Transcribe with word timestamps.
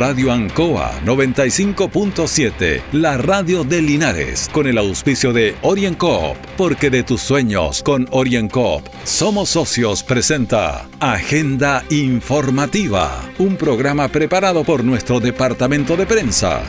Radio 0.00 0.32
Ancoa 0.32 0.98
95.7, 1.04 2.80
la 2.92 3.18
radio 3.18 3.64
de 3.64 3.82
Linares, 3.82 4.48
con 4.50 4.66
el 4.66 4.78
auspicio 4.78 5.34
de 5.34 5.54
OrienCoop, 5.60 6.38
porque 6.56 6.88
de 6.88 7.02
tus 7.02 7.20
sueños 7.20 7.82
con 7.82 8.08
OrienCoop 8.10 8.82
somos 9.04 9.50
socios 9.50 10.02
presenta 10.02 10.88
Agenda 11.00 11.84
Informativa, 11.90 13.28
un 13.36 13.58
programa 13.58 14.08
preparado 14.08 14.64
por 14.64 14.82
nuestro 14.84 15.20
departamento 15.20 15.98
de 15.98 16.06
prensa. 16.06 16.62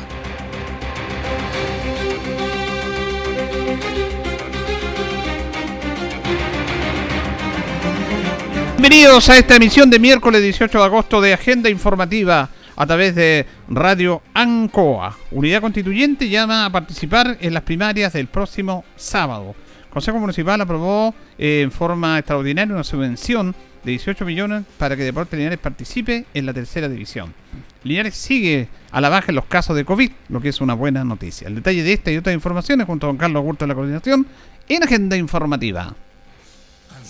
Bienvenidos 8.78 9.30
a 9.30 9.38
esta 9.38 9.56
emisión 9.56 9.90
de 9.90 10.00
miércoles 10.00 10.44
18 10.44 10.78
de 10.78 10.84
agosto 10.84 11.22
de 11.22 11.32
Agenda 11.32 11.70
Informativa 11.70 12.50
a 12.82 12.88
través 12.88 13.14
de 13.14 13.46
Radio 13.70 14.24
ANCOA. 14.34 15.16
Unidad 15.30 15.62
Constituyente 15.62 16.28
llama 16.28 16.66
a 16.66 16.72
participar 16.72 17.38
en 17.40 17.54
las 17.54 17.62
primarias 17.62 18.12
del 18.14 18.26
próximo 18.26 18.84
sábado. 18.96 19.54
Consejo 19.92 20.18
Municipal 20.18 20.60
aprobó 20.60 21.14
eh, 21.38 21.62
en 21.62 21.72
forma 21.72 22.18
extraordinaria 22.18 22.74
una 22.74 22.84
subvención 22.84 23.54
de 23.84 23.92
18 23.92 24.26
millones 24.26 24.64
para 24.80 24.98
que 24.98 25.04
Deportes 25.04 25.38
Linares 25.38 25.60
participe 25.60 26.26
en 26.34 26.48
la 26.48 26.56
tercera 26.56 26.90
división. 26.90 27.36
Linares 27.84 28.16
sigue 28.16 28.68
a 28.90 29.00
la 29.00 29.10
baja 29.10 29.28
en 29.30 29.36
los 29.36 29.46
casos 29.46 29.76
de 29.76 29.86
COVID, 29.86 30.12
lo 30.30 30.42
que 30.42 30.50
es 30.50 30.60
una 30.60 30.74
buena 30.74 31.04
noticia. 31.04 31.50
El 31.50 31.54
detalle 31.54 31.84
de 31.84 31.94
esta 31.94 32.12
y 32.12 32.18
otras 32.18 32.34
informaciones 32.34 32.88
junto 32.88 33.06
a 33.06 33.10
don 33.10 33.18
Carlos 33.18 33.44
Hurto 33.46 33.66
de 33.66 33.68
la 33.70 33.76
Coordinación 33.76 34.26
en 34.68 34.84
Agenda 34.84 35.16
Informativa 35.18 35.94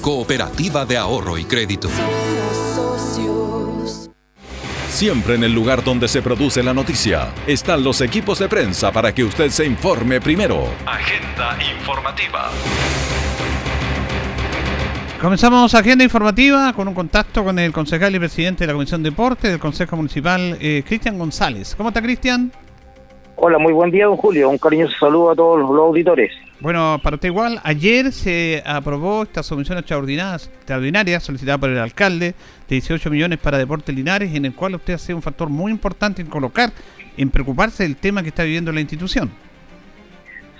Cooperativa 0.00 0.86
de 0.86 0.96
Ahorro 0.96 1.36
y 1.36 1.44
Crédito. 1.44 1.90
Siempre 4.88 5.34
en 5.34 5.44
el 5.44 5.52
lugar 5.52 5.84
donde 5.84 6.08
se 6.08 6.22
produce 6.22 6.62
la 6.62 6.72
noticia 6.72 7.34
están 7.46 7.84
los 7.84 8.00
equipos 8.00 8.38
de 8.38 8.48
prensa 8.48 8.92
para 8.92 9.14
que 9.14 9.24
usted 9.24 9.50
se 9.50 9.66
informe 9.66 10.18
primero. 10.20 10.68
Agenda 10.86 11.58
informativa. 11.78 12.50
Comenzamos 15.20 15.74
agenda 15.74 16.02
informativa 16.02 16.72
con 16.72 16.88
un 16.88 16.94
contacto 16.94 17.44
con 17.44 17.58
el 17.58 17.70
concejal 17.70 18.14
y 18.14 18.18
presidente 18.18 18.64
de 18.64 18.68
la 18.68 18.72
Comisión 18.72 19.02
de 19.02 19.10
Deporte 19.10 19.48
del 19.48 19.58
Consejo 19.58 19.96
Municipal, 19.96 20.56
eh, 20.62 20.82
Cristian 20.86 21.18
González. 21.18 21.74
¿Cómo 21.76 21.90
está, 21.90 22.00
Cristian? 22.00 22.50
Hola, 23.42 23.56
muy 23.56 23.72
buen 23.72 23.90
día, 23.90 24.04
don 24.04 24.18
Julio. 24.18 24.50
Un 24.50 24.58
cariñoso 24.58 24.92
saludo 24.98 25.30
a 25.30 25.34
todos 25.34 25.58
los 25.58 25.70
auditores. 25.70 26.30
Bueno, 26.60 27.00
para 27.02 27.14
usted 27.14 27.28
igual, 27.28 27.58
ayer 27.64 28.12
se 28.12 28.62
aprobó 28.66 29.22
esta 29.22 29.42
subvención 29.42 29.78
extraordinaria, 29.78 31.20
solicitada 31.20 31.56
por 31.56 31.70
el 31.70 31.78
alcalde 31.78 32.34
de 32.68 32.74
18 32.74 33.08
millones 33.08 33.38
para 33.38 33.56
Deportes 33.56 33.94
Linares, 33.94 34.34
en 34.34 34.44
el 34.44 34.54
cual 34.54 34.74
usted 34.74 34.92
ha 34.92 34.98
sido 34.98 35.16
un 35.16 35.22
factor 35.22 35.48
muy 35.48 35.72
importante 35.72 36.20
en 36.20 36.28
colocar, 36.28 36.70
en 37.16 37.30
preocuparse 37.30 37.84
del 37.84 37.96
tema 37.96 38.22
que 38.22 38.28
está 38.28 38.44
viviendo 38.44 38.72
la 38.72 38.80
institución. 38.82 39.30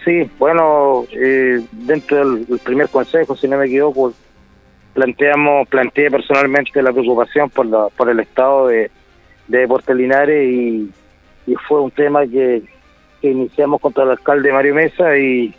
Sí, 0.02 0.30
bueno, 0.38 1.04
eh, 1.12 1.60
dentro 1.72 2.30
del, 2.30 2.58
primer 2.60 2.88
consejo, 2.88 3.36
si 3.36 3.46
no 3.46 3.58
me 3.58 3.66
equivoco, 3.66 4.14
planteamos, 4.94 5.68
planteé 5.68 6.10
personalmente 6.10 6.82
la 6.82 6.94
preocupación 6.94 7.50
por, 7.50 7.66
la, 7.66 7.88
por 7.94 8.08
el 8.08 8.20
estado 8.20 8.68
de, 8.68 8.90
Deportes 9.48 9.94
Linares 9.94 10.48
y, 10.48 10.90
fue 11.68 11.80
un 11.80 11.90
tema 11.90 12.26
que, 12.26 12.62
iniciamos 13.22 13.82
contra 13.82 14.04
el 14.04 14.10
alcalde 14.10 14.50
Mario 14.50 14.74
Mesa 14.74 15.18
y 15.18 15.54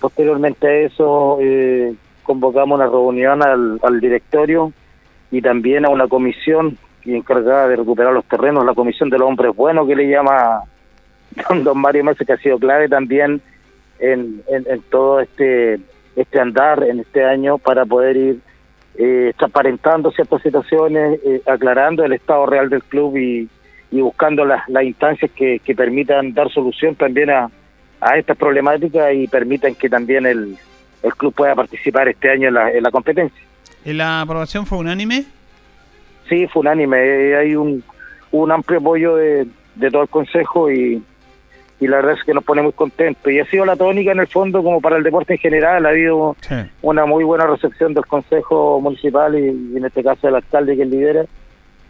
Posteriormente 0.00 0.66
a 0.68 0.74
eso, 0.74 1.38
eh, 1.40 1.92
convocamos 2.22 2.76
una 2.76 2.86
reunión 2.86 3.42
al, 3.42 4.00
directorio 4.00 4.72
y 5.30 5.42
también 5.42 5.84
a 5.84 5.88
una 5.88 6.06
comisión 6.06 6.78
encargada 7.04 7.68
de 7.68 7.76
recuperar 7.76 8.12
los 8.12 8.24
terrenos, 8.26 8.64
la 8.64 8.74
comisión 8.74 9.10
de 9.10 9.18
los 9.18 9.26
hombres 9.26 9.56
buenos 9.56 9.88
que 9.88 9.96
le 9.96 10.08
llama 10.08 10.62
don 11.64 11.78
Mario 11.78 12.04
Mesa, 12.04 12.24
que 12.24 12.34
ha 12.34 12.36
sido 12.36 12.58
clave 12.58 12.88
también 12.88 13.40
en, 13.98 14.42
en, 14.46 14.82
todo 14.90 15.20
este 15.20 15.80
este 16.14 16.40
andar 16.40 16.84
en 16.84 17.00
este 17.00 17.24
año 17.24 17.58
para 17.58 17.84
poder 17.86 18.16
ir 18.16 18.40
eh, 18.96 19.32
transparentando 19.36 20.10
ciertas 20.12 20.42
situaciones, 20.42 21.18
eh, 21.24 21.42
aclarando 21.46 22.04
el 22.04 22.12
estado 22.12 22.46
real 22.46 22.68
del 22.68 22.82
club 22.84 23.16
y, 23.16 23.48
y 23.90 24.00
buscando 24.00 24.44
las, 24.44 24.68
las 24.68 24.84
instancias 24.84 25.30
que, 25.34 25.60
que 25.60 25.74
permitan 25.74 26.34
dar 26.34 26.50
solución 26.50 26.94
también 26.94 27.30
a, 27.30 27.50
a 28.00 28.18
esta 28.18 28.34
problemática 28.34 29.12
y 29.12 29.26
permitan 29.26 29.74
que 29.74 29.88
también 29.88 30.26
el, 30.26 30.56
el 31.02 31.14
club 31.14 31.34
pueda 31.34 31.54
participar 31.54 32.08
este 32.08 32.30
año 32.30 32.48
en 32.48 32.54
la, 32.54 32.70
en 32.70 32.82
la 32.82 32.90
competencia. 32.90 33.42
¿La 33.84 34.20
aprobación 34.20 34.66
fue 34.66 34.78
unánime? 34.78 35.24
Sí, 36.28 36.46
fue 36.48 36.60
unánime. 36.60 36.98
Eh, 36.98 37.36
hay 37.36 37.56
un, 37.56 37.82
un 38.32 38.52
amplio 38.52 38.80
apoyo 38.80 39.16
de, 39.16 39.46
de 39.76 39.90
todo 39.90 40.02
el 40.02 40.08
Consejo 40.08 40.70
y, 40.70 41.02
y 41.80 41.86
la 41.86 41.96
verdad 41.96 42.16
es 42.18 42.24
que 42.24 42.34
nos 42.34 42.44
pone 42.44 42.60
muy 42.60 42.72
contentos. 42.72 43.32
Y 43.32 43.40
ha 43.40 43.46
sido 43.46 43.64
la 43.64 43.76
tónica 43.76 44.12
en 44.12 44.18
el 44.18 44.26
fondo 44.26 44.62
como 44.62 44.82
para 44.82 44.98
el 44.98 45.02
deporte 45.02 45.34
en 45.34 45.38
general. 45.38 45.86
Ha 45.86 45.90
habido 45.90 46.36
una 46.82 47.06
muy 47.06 47.24
buena 47.24 47.46
recepción 47.46 47.94
del 47.94 48.04
Consejo 48.04 48.78
Municipal 48.82 49.38
y, 49.38 49.72
y, 49.72 49.76
en 49.78 49.86
este 49.86 50.02
caso 50.02 50.26
del 50.26 50.36
alcalde 50.36 50.76
que 50.76 50.84
lidera 50.84 51.24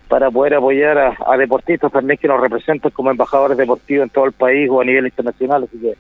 para 0.08 0.30
poder 0.30 0.54
apoyar 0.54 0.98
a, 0.98 1.36
deportistas 1.36 1.92
también 1.92 2.18
que 2.18 2.28
nos 2.28 2.40
representan 2.40 2.90
como 2.90 3.10
embajadores 3.10 3.58
deportivos 3.58 4.04
en 4.04 4.10
todo 4.10 4.24
el 4.24 4.32
país 4.32 4.68
o 4.70 4.80
a 4.80 4.84
nivel 4.84 5.04
internacional. 5.04 5.64
Así 5.64 5.78
que 5.78 5.94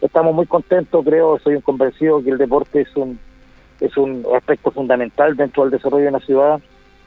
estamos 0.00 0.34
muy 0.34 0.46
contentos, 0.46 1.04
creo, 1.04 1.38
soy 1.38 1.56
un 1.56 1.60
convencido 1.60 2.22
que 2.22 2.30
el 2.30 2.38
deporte 2.38 2.80
es 2.80 2.96
un 2.96 3.18
es 3.80 3.96
un 3.96 4.26
aspecto 4.36 4.70
fundamental 4.70 5.36
dentro 5.36 5.62
del 5.62 5.72
desarrollo 5.72 6.04
de 6.04 6.10
una 6.10 6.20
ciudad 6.20 6.60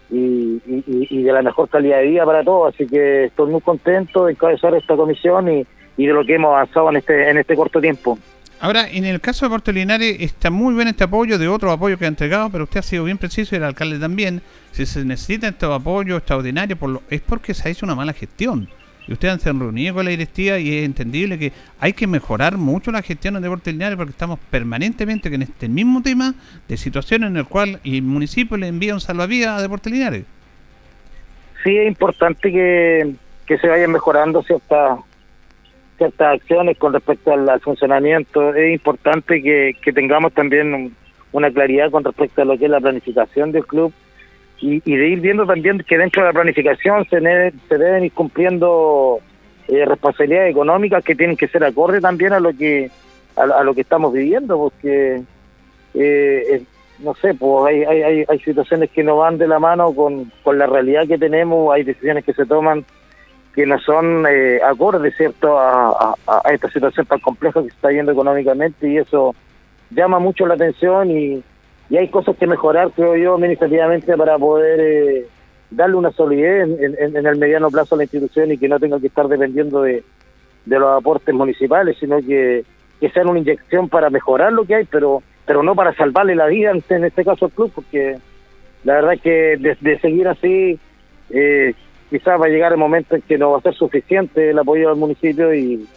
y, 0.09 1.23
de 1.23 1.31
la 1.31 1.43
mejor 1.43 1.69
calidad 1.69 1.97
de 1.97 2.07
vida 2.07 2.25
para 2.25 2.43
todos. 2.43 2.73
Así 2.73 2.87
que 2.87 3.25
estoy 3.25 3.51
muy 3.51 3.61
contento 3.61 4.25
de 4.25 4.33
encabezar 4.33 4.73
esta 4.75 4.95
comisión 4.95 5.51
y, 5.51 5.65
y 5.97 6.07
de 6.07 6.13
lo 6.13 6.25
que 6.25 6.35
hemos 6.35 6.49
avanzado 6.49 6.89
en 6.89 6.97
este 6.97 7.29
en 7.29 7.37
este 7.37 7.55
corto 7.55 7.79
tiempo. 7.79 8.17
Ahora, 8.63 8.87
en 8.89 9.03
el 9.03 9.19
caso 9.19 9.45
de 9.45 9.49
Puerto 9.49 9.73
Linares, 9.73 10.21
está 10.21 10.49
muy 10.49 10.73
bien 10.73 10.87
este 10.87 11.03
apoyo 11.03 11.37
de 11.37 11.49
otro 11.49 11.69
apoyo 11.69 11.97
que 11.97 12.05
ha 12.05 12.07
entregado, 12.07 12.49
pero 12.49 12.63
usted 12.63 12.79
ha 12.79 12.83
sido 12.83 13.03
bien 13.03 13.17
preciso 13.17 13.53
y 13.53 13.57
el 13.57 13.65
alcalde 13.65 13.99
también. 13.99 14.41
Si 14.71 14.85
se 14.85 15.03
necesita 15.03 15.49
este 15.49 15.65
apoyo 15.65 16.15
extraordinario, 16.15 16.77
por 16.77 16.89
lo, 16.89 17.03
es 17.09 17.19
porque 17.19 17.53
se 17.53 17.67
ha 17.67 17.71
hecho 17.73 17.85
una 17.85 17.93
mala 17.93 18.13
gestión. 18.13 18.69
Y 19.05 19.11
ustedes 19.11 19.41
se 19.41 19.49
han 19.49 19.59
reunido 19.59 19.95
con 19.95 20.05
la 20.05 20.11
directiva 20.11 20.59
y 20.59 20.77
es 20.77 20.85
entendible 20.85 21.37
que 21.37 21.51
hay 21.77 21.91
que 21.91 22.07
mejorar 22.07 22.55
mucho 22.55 22.89
la 22.93 23.01
gestión 23.01 23.33
de 23.33 23.49
Puerto 23.49 23.69
Linares 23.69 23.97
porque 23.97 24.11
estamos 24.11 24.39
permanentemente 24.49 25.27
en 25.27 25.41
este 25.41 25.67
mismo 25.67 26.01
tema 26.01 26.33
de 26.69 26.77
situación 26.77 27.25
en 27.25 27.35
el 27.35 27.43
cual 27.43 27.81
el 27.83 28.01
municipio 28.03 28.55
le 28.55 28.69
envía 28.69 28.93
un 28.93 29.01
salvavidas 29.01 29.59
a 29.59 29.61
Deportes 29.61 29.91
Linares. 29.91 30.23
Sí, 31.65 31.77
es 31.77 31.85
importante 31.85 32.49
que, 32.49 33.13
que 33.45 33.57
se 33.57 33.67
vayan 33.67 33.91
mejorando 33.91 34.41
ciertas 34.41 34.99
ciertas 36.03 36.41
acciones 36.41 36.77
con 36.77 36.93
respecto 36.93 37.31
al, 37.31 37.59
funcionamiento. 37.61 38.53
Es 38.53 38.73
importante 38.73 39.41
que, 39.41 39.93
tengamos 39.93 40.33
también 40.33 40.93
una 41.31 41.49
claridad 41.51 41.91
con 41.91 42.03
respecto 42.03 42.41
a 42.41 42.45
lo 42.45 42.57
que 42.57 42.65
es 42.65 42.71
la 42.71 42.81
planificación 42.81 43.51
del 43.51 43.65
club 43.65 43.93
y, 44.59 44.79
de 44.79 45.07
ir 45.07 45.19
viendo 45.21 45.45
también 45.45 45.79
que 45.79 45.97
dentro 45.97 46.21
de 46.21 46.29
la 46.29 46.33
planificación 46.33 47.05
se, 47.09 47.19
se 47.69 47.77
deben 47.77 48.05
ir 48.05 48.11
cumpliendo 48.11 49.19
eh, 49.67 49.85
responsabilidades 49.85 50.51
económicas 50.51 51.03
que 51.03 51.15
tienen 51.15 51.37
que 51.37 51.47
ser 51.47 51.63
acorde 51.63 52.01
también 52.01 52.33
a 52.33 52.39
lo 52.39 52.53
que 52.53 52.91
a, 53.35 53.63
lo 53.63 53.73
que 53.73 53.81
estamos 53.81 54.13
viviendo, 54.13 54.57
porque 54.57 55.23
eh, 55.95 56.63
no 56.99 57.15
sé, 57.15 57.33
pues 57.33 57.65
hay, 57.65 57.83
hay, 57.83 58.25
hay 58.27 58.39
situaciones 58.39 58.91
que 58.91 59.03
no 59.03 59.17
van 59.17 59.39
de 59.39 59.47
la 59.47 59.57
mano 59.57 59.91
con, 59.93 60.31
con 60.43 60.59
la 60.59 60.67
realidad 60.67 61.07
que 61.07 61.17
tenemos, 61.17 61.73
hay 61.73 61.83
decisiones 61.83 62.23
que 62.23 62.33
se 62.33 62.45
toman 62.45 62.85
que 63.53 63.65
no 63.65 63.79
son 63.79 64.25
eh, 64.27 64.59
acordes, 64.63 65.15
¿cierto?, 65.15 65.57
a, 65.59 66.15
esta 66.51 66.69
situación 66.69 67.05
tan 67.05 67.19
compleja 67.19 67.61
que 67.61 67.69
se 67.69 67.75
está 67.75 67.89
viendo 67.89 68.11
económicamente 68.11 68.89
y 68.89 68.97
eso 68.97 69.35
llama 69.91 70.19
mucho 70.19 70.45
la 70.45 70.55
atención 70.55 71.11
y, 71.11 71.43
hay 71.95 72.07
cosas 72.07 72.35
que 72.37 72.47
mejorar, 72.47 72.89
creo 72.95 73.15
yo, 73.15 73.35
administrativamente 73.35 74.17
para 74.17 74.39
poder 74.39 74.79
eh, 74.79 75.27
darle 75.69 75.95
una 75.95 76.11
solidez 76.11 76.67
en, 76.79 77.27
el 77.27 77.37
mediano 77.37 77.69
plazo 77.69 77.93
a 77.93 77.97
la 77.99 78.05
institución 78.05 78.51
y 78.51 78.57
que 78.57 78.67
no 78.67 78.79
tenga 78.79 78.99
que 78.99 79.07
estar 79.07 79.27
dependiendo 79.27 79.83
de, 79.83 80.03
los 80.65 80.97
aportes 80.97 81.35
municipales, 81.35 81.95
sino 81.99 82.17
que, 82.17 82.65
que 82.99 83.09
sean 83.11 83.29
una 83.29 83.39
inyección 83.39 83.89
para 83.89 84.09
mejorar 84.09 84.53
lo 84.53 84.65
que 84.65 84.73
hay, 84.73 84.85
pero 84.85 85.21
pero 85.45 85.63
no 85.63 85.75
para 85.75 85.93
salvarle 85.95 86.35
la 86.35 86.47
vida 86.47 86.71
en, 86.71 87.03
este 87.03 87.25
caso 87.25 87.45
al 87.45 87.51
club, 87.51 87.71
porque 87.73 88.17
la 88.83 88.95
verdad 88.95 89.13
es 89.13 89.21
que 89.21 89.77
de, 89.79 89.99
seguir 89.99 90.27
así... 90.27 90.79
Eh, 91.29 91.73
quizás 92.13 92.39
va 92.39 92.45
a 92.45 92.49
llegar 92.49 92.71
el 92.71 92.77
momento 92.77 93.15
en 93.15 93.23
que 93.23 93.39
no 93.39 93.51
va 93.51 93.57
a 93.57 93.61
ser 93.61 93.73
suficiente 93.73 94.51
el 94.51 94.59
apoyo 94.59 94.89
del 94.89 94.99
municipio 94.99 95.51
y, 95.53 95.87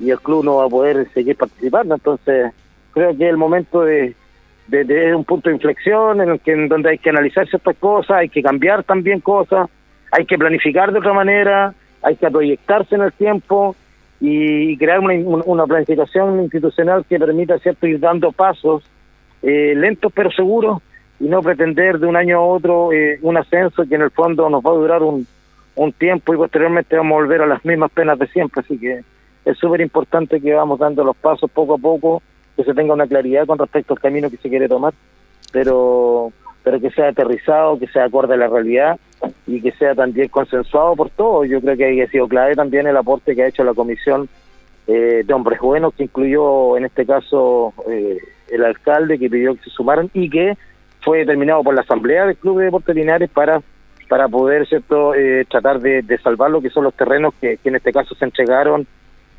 el 0.00 0.18
club 0.18 0.44
no 0.44 0.56
va 0.56 0.64
a 0.64 0.68
poder 0.68 1.08
seguir 1.14 1.36
participando. 1.36 1.94
Entonces, 1.94 2.52
creo 2.90 3.16
que 3.16 3.22
es 3.22 3.30
el 3.30 3.36
momento 3.36 3.82
de, 3.82 4.16
de, 4.66 5.14
un 5.14 5.24
punto 5.24 5.48
de 5.48 5.54
inflexión 5.54 6.20
en 6.20 6.30
el 6.30 6.40
que 6.40 6.50
en 6.50 6.66
donde 6.66 6.90
hay 6.90 6.98
que 6.98 7.10
analizar 7.10 7.46
ciertas 7.46 7.76
cosas, 7.76 8.16
hay 8.16 8.28
que 8.28 8.42
cambiar 8.42 8.82
también 8.82 9.20
cosas, 9.20 9.70
hay 10.10 10.26
que 10.26 10.36
planificar 10.36 10.90
de 10.90 10.98
otra 10.98 11.12
manera, 11.12 11.72
hay 12.02 12.16
que 12.16 12.28
proyectarse 12.28 12.96
en 12.96 13.02
el 13.02 13.12
tiempo 13.12 13.76
y 14.18 14.76
crear 14.76 14.98
una, 14.98 15.14
una 15.44 15.66
planificación 15.66 16.40
institucional 16.42 17.04
que 17.08 17.20
permita 17.20 17.58
cierto 17.58 17.86
ir 17.86 18.00
dando 18.00 18.32
pasos 18.32 18.82
eh, 19.42 19.74
lentos 19.76 20.12
pero 20.12 20.32
seguros 20.32 20.82
y 21.20 21.26
no 21.26 21.40
pretender 21.42 22.00
de 22.00 22.06
un 22.06 22.16
año 22.16 22.38
a 22.38 22.44
otro 22.44 22.92
eh, 22.92 23.20
un 23.22 23.36
ascenso 23.36 23.84
que 23.88 23.94
en 23.94 24.02
el 24.02 24.10
fondo 24.10 24.50
nos 24.50 24.64
va 24.64 24.70
a 24.70 24.74
durar 24.74 25.02
un, 25.04 25.26
un 25.74 25.92
tiempo 25.92 26.34
y 26.34 26.36
posteriormente 26.36 26.96
vamos 26.96 27.12
a 27.12 27.20
volver 27.22 27.42
a 27.42 27.46
las 27.46 27.64
mismas 27.64 27.90
penas 27.90 28.18
de 28.18 28.26
siempre. 28.28 28.62
Así 28.64 28.78
que 28.78 29.02
es 29.44 29.58
súper 29.58 29.80
importante 29.80 30.40
que 30.40 30.54
vamos 30.54 30.78
dando 30.78 31.04
los 31.04 31.16
pasos 31.16 31.50
poco 31.50 31.74
a 31.74 31.78
poco, 31.78 32.22
que 32.56 32.64
se 32.64 32.74
tenga 32.74 32.94
una 32.94 33.06
claridad 33.06 33.46
con 33.46 33.58
respecto 33.58 33.94
al 33.94 34.00
camino 34.00 34.30
que 34.30 34.36
se 34.36 34.48
quiere 34.48 34.68
tomar, 34.68 34.92
pero 35.52 36.32
pero 36.64 36.80
que 36.80 36.90
sea 36.90 37.08
aterrizado, 37.08 37.78
que 37.78 37.88
sea 37.88 38.04
acorde 38.04 38.34
a 38.34 38.36
la 38.36 38.46
realidad 38.46 38.98
y 39.48 39.60
que 39.60 39.72
sea 39.72 39.94
también 39.94 40.28
consensuado 40.28 40.94
por 40.94 41.10
todos. 41.10 41.48
Yo 41.48 41.60
creo 41.60 41.76
que 41.76 42.02
ha 42.02 42.06
sido 42.08 42.28
clave 42.28 42.54
también 42.54 42.86
el 42.86 42.96
aporte 42.96 43.34
que 43.34 43.42
ha 43.42 43.48
hecho 43.48 43.64
la 43.64 43.74
Comisión 43.74 44.28
eh, 44.86 45.22
de 45.24 45.34
Hombres 45.34 45.60
Buenos, 45.60 45.94
que 45.94 46.04
incluyó 46.04 46.76
en 46.76 46.84
este 46.84 47.04
caso 47.04 47.74
eh, 47.88 48.16
el 48.50 48.64
alcalde 48.64 49.18
que 49.18 49.28
pidió 49.28 49.54
que 49.54 49.64
se 49.64 49.70
sumaran 49.70 50.10
y 50.14 50.30
que 50.30 50.56
fue 51.00 51.18
determinado 51.18 51.64
por 51.64 51.74
la 51.74 51.80
Asamblea 51.80 52.26
del 52.26 52.36
Club 52.36 52.58
de 52.58 52.66
Deportes 52.66 52.94
Linares 52.94 53.30
para 53.30 53.60
para 54.12 54.28
poder 54.28 54.68
cierto 54.68 55.14
eh, 55.14 55.46
tratar 55.48 55.80
de, 55.80 56.04
salvar 56.22 56.50
lo 56.50 56.60
que 56.60 56.68
son 56.68 56.84
los 56.84 56.92
terrenos 56.92 57.32
que, 57.40 57.58
en 57.64 57.76
este 57.76 57.94
caso 57.94 58.14
se 58.14 58.26
entregaron 58.26 58.86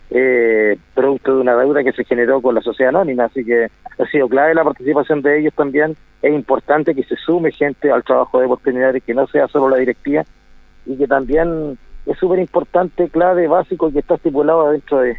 eh, 0.10 0.76
producto 0.96 1.36
de 1.36 1.42
una 1.42 1.56
deuda 1.56 1.84
que 1.84 1.92
se 1.92 2.04
generó 2.04 2.42
con 2.42 2.56
la 2.56 2.62
sociedad 2.62 2.90
anónima. 2.90 3.26
Así 3.26 3.46
que 3.46 3.68
ha 4.00 4.06
sido 4.08 4.28
clave 4.28 4.56
la 4.56 4.64
participación 4.64 5.22
de 5.22 5.42
ellos 5.42 5.54
también. 5.54 5.96
Es 6.24 6.34
importante 6.34 6.96
que 6.96 7.04
se 7.04 7.16
sume 7.18 7.52
gente 7.52 7.92
al 7.92 8.04
trabajo 8.04 8.40
de 8.40 8.46
Deportes 8.46 8.74
Linares 8.74 9.04
que 9.04 9.14
no 9.14 9.28
sea 9.28 9.48
solo 9.48 9.70
la 9.70 9.78
directiva. 9.78 10.24
Y 10.88 10.98
que 10.98 11.06
también 11.06 11.78
es 12.08 12.18
súper 12.18 12.40
importante 12.40 13.10
clave 13.10 13.48
básico 13.48 13.92
que 13.92 14.00
está 14.00 14.16
estipulado 14.16 14.72
dentro 14.72 15.02
de, 15.02 15.16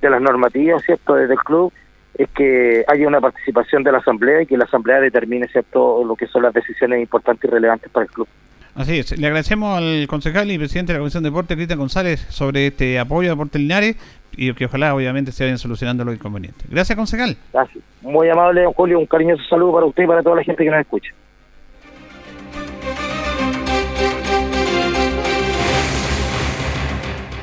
de 0.00 0.10
las 0.10 0.22
normativas 0.22 0.80
cierto 0.84 1.16
desde 1.16 1.34
el 1.34 1.40
club 1.40 1.72
es 2.14 2.28
que 2.28 2.84
haya 2.86 3.08
una 3.08 3.20
participación 3.20 3.82
de 3.82 3.90
la 3.90 3.98
asamblea 3.98 4.42
y 4.42 4.46
que 4.46 4.56
la 4.56 4.66
asamblea 4.66 5.00
determine 5.00 5.48
cierto 5.48 6.04
lo 6.04 6.14
que 6.14 6.28
son 6.28 6.44
las 6.44 6.54
decisiones 6.54 7.00
importantes 7.00 7.50
y 7.50 7.52
relevantes 7.52 7.90
para 7.90 8.04
el 8.04 8.12
club. 8.12 8.28
Así 8.74 8.98
es. 8.98 9.18
Le 9.18 9.26
agradecemos 9.26 9.76
al 9.76 10.06
concejal 10.08 10.50
y 10.50 10.58
presidente 10.58 10.92
de 10.92 10.98
la 10.98 11.00
Comisión 11.00 11.22
de 11.22 11.30
Deporte, 11.30 11.54
Cristian 11.56 11.78
González, 11.78 12.26
sobre 12.30 12.68
este 12.68 12.98
apoyo 12.98 13.28
a 13.28 13.32
Deportes 13.32 13.60
Linares 13.60 13.96
y 14.34 14.52
que 14.54 14.64
ojalá, 14.64 14.94
obviamente, 14.94 15.30
se 15.30 15.44
vayan 15.44 15.58
solucionando 15.58 16.04
los 16.04 16.14
inconvenientes. 16.14 16.68
Gracias, 16.70 16.96
concejal. 16.96 17.36
Gracias. 17.52 17.84
Muy 18.00 18.28
amable, 18.30 18.64
Julio. 18.74 18.98
Un 18.98 19.06
cariñoso 19.06 19.42
saludo 19.48 19.74
para 19.74 19.86
usted 19.86 20.04
y 20.04 20.06
para 20.06 20.22
toda 20.22 20.36
la 20.36 20.44
gente 20.44 20.64
que 20.64 20.70
nos 20.70 20.80
escucha. 20.80 21.12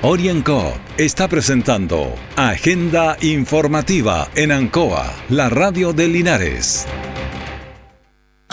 Orienco 0.02 0.74
está 0.98 1.28
presentando 1.28 2.14
Agenda 2.38 3.18
Informativa 3.22 4.30
en 4.34 4.54
Ancoa, 4.54 5.14
la 5.30 5.50
radio 5.50 5.92
de 5.92 6.08
Linares. 6.08 6.88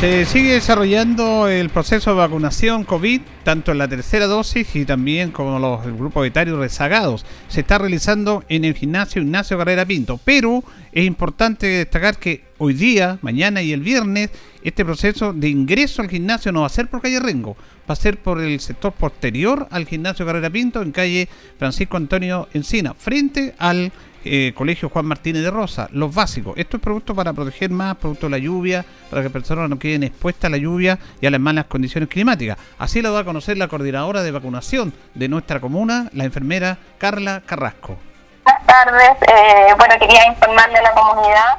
Se 0.00 0.26
sigue 0.26 0.52
desarrollando 0.52 1.48
el 1.48 1.70
proceso 1.70 2.10
de 2.10 2.16
vacunación 2.18 2.84
COVID, 2.84 3.20
tanto 3.42 3.72
en 3.72 3.78
la 3.78 3.88
tercera 3.88 4.28
dosis 4.28 4.76
y 4.76 4.84
también 4.84 5.32
como 5.32 5.58
los 5.58 5.84
grupos 5.84 6.24
etarios 6.24 6.56
rezagados. 6.56 7.26
Se 7.48 7.62
está 7.62 7.78
realizando 7.78 8.44
en 8.48 8.64
el 8.64 8.74
gimnasio 8.74 9.20
Ignacio 9.20 9.58
Carrera 9.58 9.84
Pinto, 9.84 10.20
pero 10.24 10.62
es 10.92 11.04
importante 11.04 11.66
destacar 11.66 12.16
que 12.16 12.44
hoy 12.58 12.74
día, 12.74 13.18
mañana 13.22 13.60
y 13.60 13.72
el 13.72 13.80
viernes, 13.80 14.30
este 14.62 14.84
proceso 14.84 15.32
de 15.32 15.48
ingreso 15.48 16.00
al 16.00 16.08
gimnasio 16.08 16.52
no 16.52 16.60
va 16.60 16.66
a 16.66 16.70
ser 16.70 16.86
por 16.86 17.02
calle 17.02 17.18
Rengo, 17.18 17.56
va 17.90 17.94
a 17.94 17.96
ser 17.96 18.18
por 18.18 18.40
el 18.40 18.60
sector 18.60 18.92
posterior 18.92 19.66
al 19.72 19.84
gimnasio 19.84 20.24
Carrera 20.24 20.48
Pinto, 20.48 20.80
en 20.80 20.92
calle 20.92 21.28
Francisco 21.58 21.96
Antonio 21.96 22.48
Encina, 22.52 22.94
frente 22.94 23.56
al 23.58 23.90
eh, 24.24 24.52
Colegio 24.54 24.88
Juan 24.88 25.06
Martínez 25.06 25.42
de 25.42 25.50
Rosa, 25.50 25.88
los 25.92 26.14
básicos. 26.14 26.54
Esto 26.56 26.76
es 26.76 26.82
producto 26.82 27.14
para 27.14 27.32
proteger 27.32 27.70
más, 27.70 27.96
producto 27.96 28.26
de 28.26 28.30
la 28.30 28.38
lluvia, 28.38 28.84
para 29.10 29.22
que 29.22 29.30
personas 29.30 29.68
no 29.68 29.78
queden 29.78 30.02
expuestas 30.02 30.48
a 30.48 30.50
la 30.50 30.56
lluvia 30.56 30.98
y 31.20 31.26
a 31.26 31.30
las 31.30 31.40
malas 31.40 31.66
condiciones 31.66 32.08
climáticas. 32.08 32.58
Así 32.78 33.02
lo 33.02 33.12
va 33.12 33.20
a 33.20 33.24
conocer 33.24 33.56
la 33.56 33.68
coordinadora 33.68 34.22
de 34.22 34.30
vacunación 34.30 34.92
de 35.14 35.28
nuestra 35.28 35.60
comuna, 35.60 36.08
la 36.12 36.24
enfermera 36.24 36.78
Carla 36.98 37.42
Carrasco. 37.46 37.96
Buenas 38.44 38.66
tardes. 38.66 39.16
Eh, 39.28 39.74
bueno, 39.76 39.94
quería 39.98 40.26
informarle 40.26 40.78
a 40.78 40.82
la 40.82 40.92
comunidad 40.92 41.58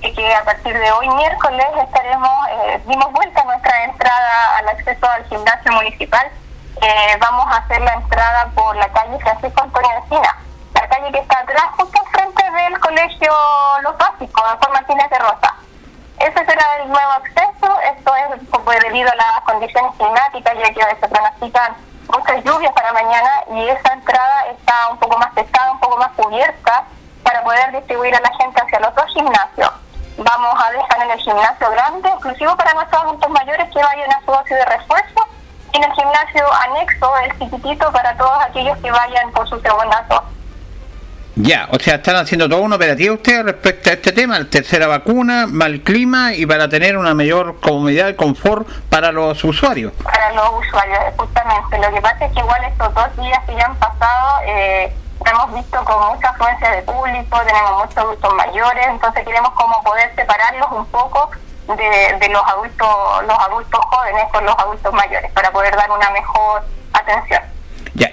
que 0.00 0.34
a 0.34 0.44
partir 0.44 0.78
de 0.78 0.90
hoy 0.92 1.08
miércoles 1.08 1.66
estaremos, 1.84 2.30
eh, 2.50 2.80
dimos 2.86 3.12
vuelta 3.12 3.40
a 3.40 3.44
nuestra 3.44 3.84
entrada 3.84 4.58
al 4.58 4.68
acceso 4.68 5.06
al 5.06 5.24
gimnasio 5.26 5.72
municipal. 5.72 6.26
Eh, 6.80 7.16
vamos 7.20 7.46
a 7.48 7.56
hacer 7.56 7.80
la 7.80 7.94
entrada 7.94 8.50
por 8.54 8.76
la 8.76 8.88
calle 8.92 9.18
Francisco 9.18 9.62
Antonio 9.62 9.90
Encina 10.02 10.36
calle 10.88 11.12
que 11.12 11.18
está 11.18 11.38
atrás, 11.38 11.64
justo 11.76 12.00
enfrente 12.04 12.42
del 12.50 12.80
colegio 12.80 13.32
Los 13.82 13.96
Básicos, 13.98 14.42
Juan 14.42 14.72
Martínez 14.72 15.10
de 15.10 15.18
Rosa. 15.18 15.54
Ese 16.18 16.44
será 16.44 16.76
el 16.82 16.88
nuevo 16.88 17.12
acceso, 17.12 17.80
esto 17.80 18.12
es 18.16 18.82
debido 18.82 19.10
a 19.10 19.14
las 19.14 19.40
condiciones 19.44 19.92
climáticas, 19.96 20.54
ya 20.58 20.72
que 20.72 20.96
se 21.00 21.08
pronostican 21.08 21.76
muchas 22.08 22.44
lluvias 22.44 22.72
para 22.72 22.92
mañana 22.92 23.30
y 23.52 23.68
esa 23.68 23.92
entrada 23.92 24.46
está 24.46 24.88
un 24.90 24.98
poco 24.98 25.18
más 25.18 25.32
pesada, 25.32 25.72
un 25.72 25.80
poco 25.80 25.96
más 25.96 26.10
cubierta 26.12 26.84
para 27.22 27.42
poder 27.42 27.72
distribuir 27.72 28.14
a 28.14 28.20
la 28.20 28.30
gente 28.38 28.60
hacia 28.60 28.80
los 28.80 28.94
dos 28.94 29.06
gimnasios. 29.12 29.70
Vamos 30.18 30.64
a 30.64 30.70
dejar 30.70 31.02
en 31.02 31.10
el 31.10 31.18
gimnasio 31.18 31.70
grande, 31.70 32.08
exclusivo 32.08 32.56
para 32.56 32.74
nuestros 32.74 33.02
adultos 33.02 33.30
mayores 33.30 33.68
que 33.72 33.82
vayan 33.82 34.12
a 34.12 34.20
su 34.20 34.32
dosis 34.32 34.56
de 34.56 34.64
refuerzo, 34.64 35.28
y 35.72 35.76
en 35.76 35.84
el 35.84 35.92
gimnasio 35.92 36.52
anexo, 36.52 37.16
el 37.18 37.38
chiquitito, 37.38 37.92
para 37.92 38.16
todos 38.16 38.42
aquellos 38.44 38.78
que 38.78 38.90
vayan 38.90 39.30
por 39.32 39.48
su 39.48 39.60
segunda 39.60 40.02
dosis. 40.08 40.35
Ya, 41.38 41.68
o 41.70 41.78
sea, 41.78 41.96
están 41.96 42.16
haciendo 42.16 42.48
todo 42.48 42.62
un 42.62 42.72
operativo 42.72 43.16
ustedes 43.16 43.44
respecto 43.44 43.90
a 43.90 43.92
este 43.92 44.12
tema, 44.12 44.38
la 44.38 44.46
tercera 44.46 44.86
vacuna, 44.86 45.46
mal 45.46 45.82
clima 45.82 46.32
y 46.32 46.46
para 46.46 46.66
tener 46.66 46.96
una 46.96 47.14
mayor 47.14 47.60
comodidad 47.60 48.08
y 48.08 48.14
confort 48.14 48.66
para 48.88 49.12
los 49.12 49.44
usuarios. 49.44 49.92
Para 50.02 50.32
los 50.32 50.66
usuarios, 50.66 50.98
justamente. 51.18 51.78
Lo 51.78 51.92
que 51.92 52.00
pasa 52.00 52.24
es 52.24 52.32
que 52.32 52.40
igual 52.40 52.64
estos 52.64 52.94
dos 52.94 53.16
días 53.18 53.38
que 53.46 53.54
ya 53.54 53.66
han 53.66 53.76
pasado, 53.76 54.40
eh, 54.46 54.90
hemos 55.26 55.54
visto 55.54 55.84
con 55.84 56.14
mucha 56.14 56.30
afluencia 56.30 56.70
de 56.70 56.80
público, 56.82 57.38
tenemos 57.46 57.84
muchos 57.84 57.98
adultos 57.98 58.34
mayores, 58.34 58.86
entonces 58.88 59.24
queremos 59.26 59.50
como 59.50 59.82
poder 59.82 60.10
separarlos 60.16 60.72
un 60.72 60.86
poco 60.86 61.30
de, 61.68 62.16
de 62.18 62.28
los 62.30 62.42
adultos, 62.46 62.88
los 63.28 63.38
adultos 63.38 63.80
jóvenes 63.84 64.24
con 64.32 64.42
los 64.46 64.58
adultos 64.58 64.90
mayores, 64.94 65.30
para 65.32 65.50
poder 65.50 65.76
dar 65.76 65.90
una 65.90 66.08
mejor 66.12 66.62
atención. 66.94 67.42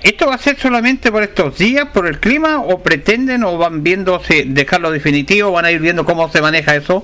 ¿Esto 0.04 0.28
va 0.28 0.36
a 0.36 0.38
ser 0.38 0.60
solamente 0.60 1.12
por 1.12 1.24
estos 1.24 1.58
días, 1.58 1.88
por 1.94 2.06
el 2.08 2.20
clima, 2.20 2.60
o 2.60 2.80
pretenden 2.80 3.44
o 3.44 3.58
van 3.58 3.84
viendo 3.84 4.20
si 4.20 4.44
dejarlo 4.44 4.92
definitivo, 4.92 5.52
van 5.52 5.66
a 5.66 5.72
ir 5.72 5.80
viendo 5.80 6.06
cómo 6.06 6.30
se 6.30 6.42
maneja 6.42 6.76
eso? 6.76 7.04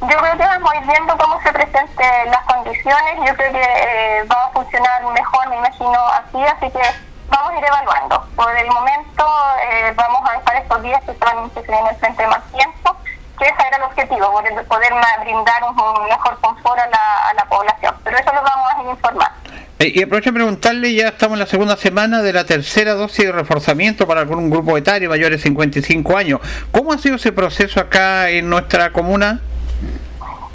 Yo 0.00 0.18
creo 0.18 0.32
que 0.32 0.44
vamos 0.44 0.70
a 0.72 0.76
ir 0.76 0.86
viendo 0.86 1.16
cómo 1.16 1.40
se 1.42 1.52
presenten 1.52 2.30
las 2.30 2.44
condiciones, 2.44 3.16
yo 3.26 3.34
creo 3.36 3.52
que 3.52 3.62
eh, 3.62 4.24
va 4.30 4.44
a 4.44 4.50
funcionar 4.50 5.02
mejor, 5.12 5.48
me 5.48 5.56
imagino 5.56 5.98
así, 6.08 6.42
así 6.42 6.72
que 6.72 6.82
vamos 7.28 7.52
a 7.52 7.58
ir 7.58 7.64
evaluando. 7.64 8.26
Por 8.36 8.56
el 8.56 8.66
momento 8.66 9.26
eh, 9.70 9.92
vamos 9.94 10.22
a 10.28 10.38
dejar 10.38 10.56
estos 10.56 10.82
días 10.82 11.02
que, 11.04 11.14
son, 11.14 11.50
que 11.50 11.60
se 11.60 11.72
vienen 11.72 11.96
frente 11.98 12.26
más 12.26 12.42
tiempo, 12.52 12.96
que 13.38 13.44
ese 13.44 13.66
era 13.66 13.76
el 13.76 13.82
objetivo, 13.84 14.42
poder, 14.68 14.92
brindar 15.20 15.64
un, 15.64 16.08
mejor 16.08 16.38
confort 16.40 16.78
a 16.78 16.86
la, 16.86 17.28
a 17.30 17.34
la 17.34 17.44
población, 17.46 17.94
pero 18.04 18.18
eso 18.18 18.32
lo 18.32 18.42
vamos 18.42 18.72
a 18.76 18.90
informar. 18.90 19.43
Eh, 19.78 19.92
y 19.94 20.02
aprovecho 20.02 20.30
de 20.30 20.34
preguntarle, 20.34 20.94
ya 20.94 21.08
estamos 21.08 21.34
en 21.34 21.40
la 21.40 21.46
segunda 21.46 21.76
semana 21.76 22.22
de 22.22 22.32
la 22.32 22.44
tercera 22.44 22.94
dosis 22.94 23.26
de 23.26 23.32
reforzamiento 23.32 24.06
para 24.06 24.20
algún 24.20 24.48
grupo 24.48 24.78
etario 24.78 25.10
mayores 25.10 25.40
de 25.40 25.42
55 25.42 26.16
años. 26.16 26.40
¿Cómo 26.70 26.92
ha 26.92 26.98
sido 26.98 27.16
ese 27.16 27.32
proceso 27.32 27.80
acá 27.80 28.30
en 28.30 28.48
nuestra 28.48 28.92
comuna? 28.92 29.40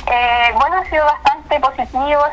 Eh, 0.10 0.52
bueno, 0.54 0.78
ha 0.78 0.86
sido 0.90 1.06
bastante 1.06 1.60
positivo, 1.60 2.24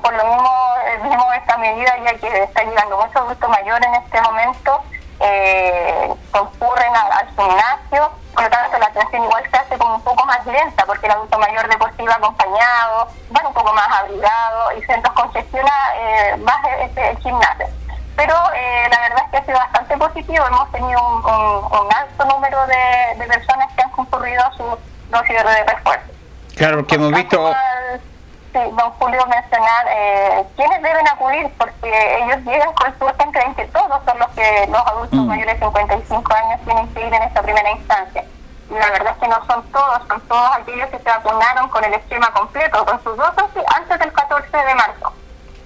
por 0.00 0.14
lo 0.14 0.24
mismo 0.24 0.50
eh, 0.86 0.98
vimos 1.02 1.26
esta 1.36 1.58
medida 1.58 1.92
ya 2.04 2.14
que 2.14 2.42
está 2.44 2.64
llegando 2.64 2.96
muchos 2.96 3.16
adultos 3.16 3.50
mayores 3.50 3.86
en 3.88 3.94
este 3.96 4.22
momento, 4.22 4.82
eh, 5.20 6.14
concurren 6.30 6.92
al, 6.94 7.26
gimnasio, 7.28 8.10
por 8.32 8.44
lo 8.44 8.50
tanto 8.50 8.75
atención 9.00 9.24
igual 9.24 9.44
se 9.50 9.56
hace 9.56 9.78
como 9.78 9.96
un 9.96 10.02
poco 10.02 10.24
más 10.24 10.44
lenta 10.46 10.84
porque 10.86 11.06
el 11.06 11.12
adulto 11.12 11.38
mayor 11.38 11.68
de 11.68 11.76
por 11.76 11.94
sí 11.96 12.02
va 12.04 12.14
acompañado, 12.14 13.08
va 13.34 13.48
un 13.48 13.54
poco 13.54 13.72
más 13.72 13.88
abrigado 13.88 14.72
y 14.76 14.82
se 14.82 14.98
nos 14.98 15.12
congestiona 15.12 15.72
eh, 15.96 16.36
más 16.38 16.56
el, 16.96 17.18
gimnasio. 17.18 17.66
Pero 18.16 18.34
eh, 18.54 18.88
la 18.90 19.00
verdad 19.00 19.24
es 19.24 19.30
que 19.30 19.36
ha 19.36 19.44
sido 19.44 19.58
bastante 19.58 19.96
positivo, 19.98 20.46
hemos 20.46 20.72
tenido 20.72 21.00
un, 21.00 21.94
alto 21.94 22.24
número 22.24 22.66
de, 22.66 23.18
de, 23.18 23.26
personas 23.26 23.72
que 23.74 23.82
han 23.82 23.90
concurrido 23.90 24.42
a 24.44 24.52
su 24.52 24.64
dosis 25.10 25.36
de 25.36 25.64
refuerzo. 25.64 26.12
Claro, 26.56 26.76
porque 26.78 26.94
hemos 26.94 27.12
visto... 27.12 27.52
Sí, 28.52 28.62
don 28.72 28.90
Julio 28.92 29.26
mencionar 29.26 29.86
eh, 29.90 30.46
quiénes 30.56 30.80
deben 30.80 31.06
acudir, 31.06 31.52
porque 31.58 32.16
ellos 32.22 32.38
llegan 32.46 32.72
con 32.72 32.98
suerte 32.98 33.26
creen 33.32 33.54
que 33.54 33.66
todos 33.66 34.00
son 34.06 34.18
los 34.18 34.28
que 34.28 34.66
los 34.70 34.86
adultos 34.86 35.20
mm. 35.20 35.26
mayores 35.26 35.60
de 35.60 35.66
55 35.66 36.34
años 36.34 36.60
tienen 36.64 36.94
que 36.94 37.06
ir 37.06 37.12
en 37.12 37.22
esta 37.22 37.42
primera 37.42 37.70
instancia. 37.72 38.24
La 38.70 38.90
verdad 38.90 39.12
es 39.12 39.18
que 39.18 39.28
no 39.28 39.46
son 39.46 39.62
todos, 39.70 40.02
son 40.08 40.20
todos 40.22 40.50
aquellos 40.56 40.88
que 40.90 40.98
se 40.98 41.04
vacunaron 41.04 41.68
con 41.68 41.84
el 41.84 41.94
esquema 41.94 42.32
completo, 42.32 42.84
con 42.84 43.02
sus 43.04 43.16
dosis 43.16 43.62
antes 43.76 43.98
del 43.98 44.12
14 44.12 44.56
de 44.56 44.74
marzo. 44.74 45.12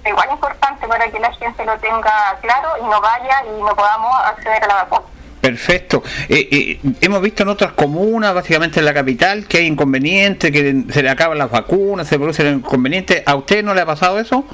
Igual 0.05 0.29
importante 0.31 0.87
para 0.87 1.09
que 1.09 1.19
la 1.19 1.31
gente 1.33 1.65
lo 1.65 1.77
tenga 1.79 2.37
claro 2.41 2.69
y 2.79 2.83
no 2.83 3.01
vaya 3.01 3.43
y 3.45 3.61
no 3.61 3.75
podamos 3.75 4.15
acceder 4.25 4.63
a 4.63 4.67
la 4.67 4.73
vacuna. 4.83 5.05
Perfecto. 5.41 6.03
Eh, 6.29 6.47
eh, 6.51 6.79
hemos 7.01 7.19
visto 7.21 7.41
en 7.41 7.49
otras 7.49 7.71
comunas, 7.71 8.33
básicamente 8.33 8.79
en 8.79 8.85
la 8.85 8.93
capital, 8.93 9.47
que 9.47 9.57
hay 9.57 9.65
inconvenientes, 9.65 10.51
que 10.51 10.83
se 10.91 11.01
le 11.01 11.09
acaban 11.09 11.39
las 11.39 11.49
vacunas, 11.49 12.07
se 12.07 12.17
producen 12.17 12.57
inconvenientes. 12.57 13.23
¿A 13.25 13.35
usted 13.35 13.63
no 13.63 13.73
le 13.73 13.81
ha 13.81 13.85
pasado 13.85 14.19
eso? 14.19 14.45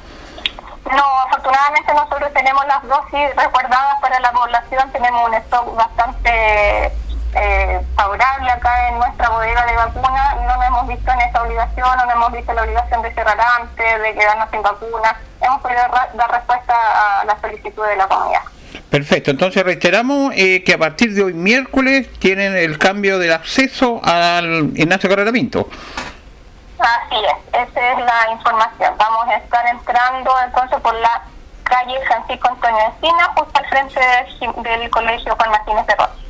No, 0.89 1.03
afortunadamente 1.27 1.93
nosotros 1.93 2.31
tenemos 2.33 2.65
las 2.67 2.81
dosis 2.87 3.35
resguardadas 3.35 3.99
para 3.99 4.17
la 4.21 4.31
población, 4.31 4.89
tenemos 4.93 5.27
un 5.27 5.33
stock 5.33 5.75
bastante 5.75 6.93
eh, 7.36 7.81
favorable 7.96 8.51
acá 8.51 8.89
en 8.89 8.98
nuestra 8.98 9.29
bodega 9.29 9.65
de 9.65 9.75
vacunas, 9.75 10.36
no 10.38 10.57
nos 10.57 10.65
hemos 10.65 10.88
visto 10.88 11.12
en 11.12 11.22
esa 11.22 11.43
obligación, 11.43 11.88
no 11.98 12.05
nos 12.05 12.15
hemos 12.15 12.31
visto 12.31 12.53
la 12.53 12.63
obligación 12.63 13.01
de 13.01 13.13
cerrar 13.13 13.38
antes, 13.60 14.01
de 14.01 14.13
quedarnos 14.13 14.50
sin 14.51 14.62
vacunas, 14.62 15.13
hemos 15.41 15.62
podido 15.62 15.81
dar 16.13 16.31
respuesta 16.31 16.74
a 17.22 17.25
la 17.25 17.39
solicitud 17.39 17.86
de 17.86 17.96
la 17.96 18.07
comunidad. 18.07 18.41
Perfecto, 18.89 19.31
entonces 19.31 19.63
reiteramos 19.63 20.34
eh, 20.36 20.63
que 20.63 20.74
a 20.74 20.77
partir 20.77 21.13
de 21.13 21.24
hoy 21.24 21.34
miércoles 21.34 22.10
tienen 22.19 22.55
el 22.55 22.77
cambio 22.77 23.19
del 23.19 23.34
acceso 23.34 24.00
al 24.03 24.72
Ignacio 24.75 25.10
Carrera 25.10 25.31
Pinto. 25.31 25.69
Así 26.79 27.15
es, 27.15 27.67
esa 27.69 27.91
es 27.91 28.00
la 28.00 28.31
información. 28.31 28.93
Vamos 28.98 29.27
a 29.27 29.36
estar 29.36 29.65
entrando 29.67 30.31
entonces 30.46 30.79
por 30.81 30.93
la 30.96 31.24
calle 31.63 32.00
Francisco 32.07 32.48
Antonio 32.50 32.79
Encina, 32.93 33.25
justo 33.36 33.60
al 33.60 33.65
frente 33.67 34.00
del, 34.00 34.89
Colegio 34.89 35.36
Juan 35.36 35.51
Martínez 35.51 35.86
de 35.88 35.96
Rossi. 35.96 36.26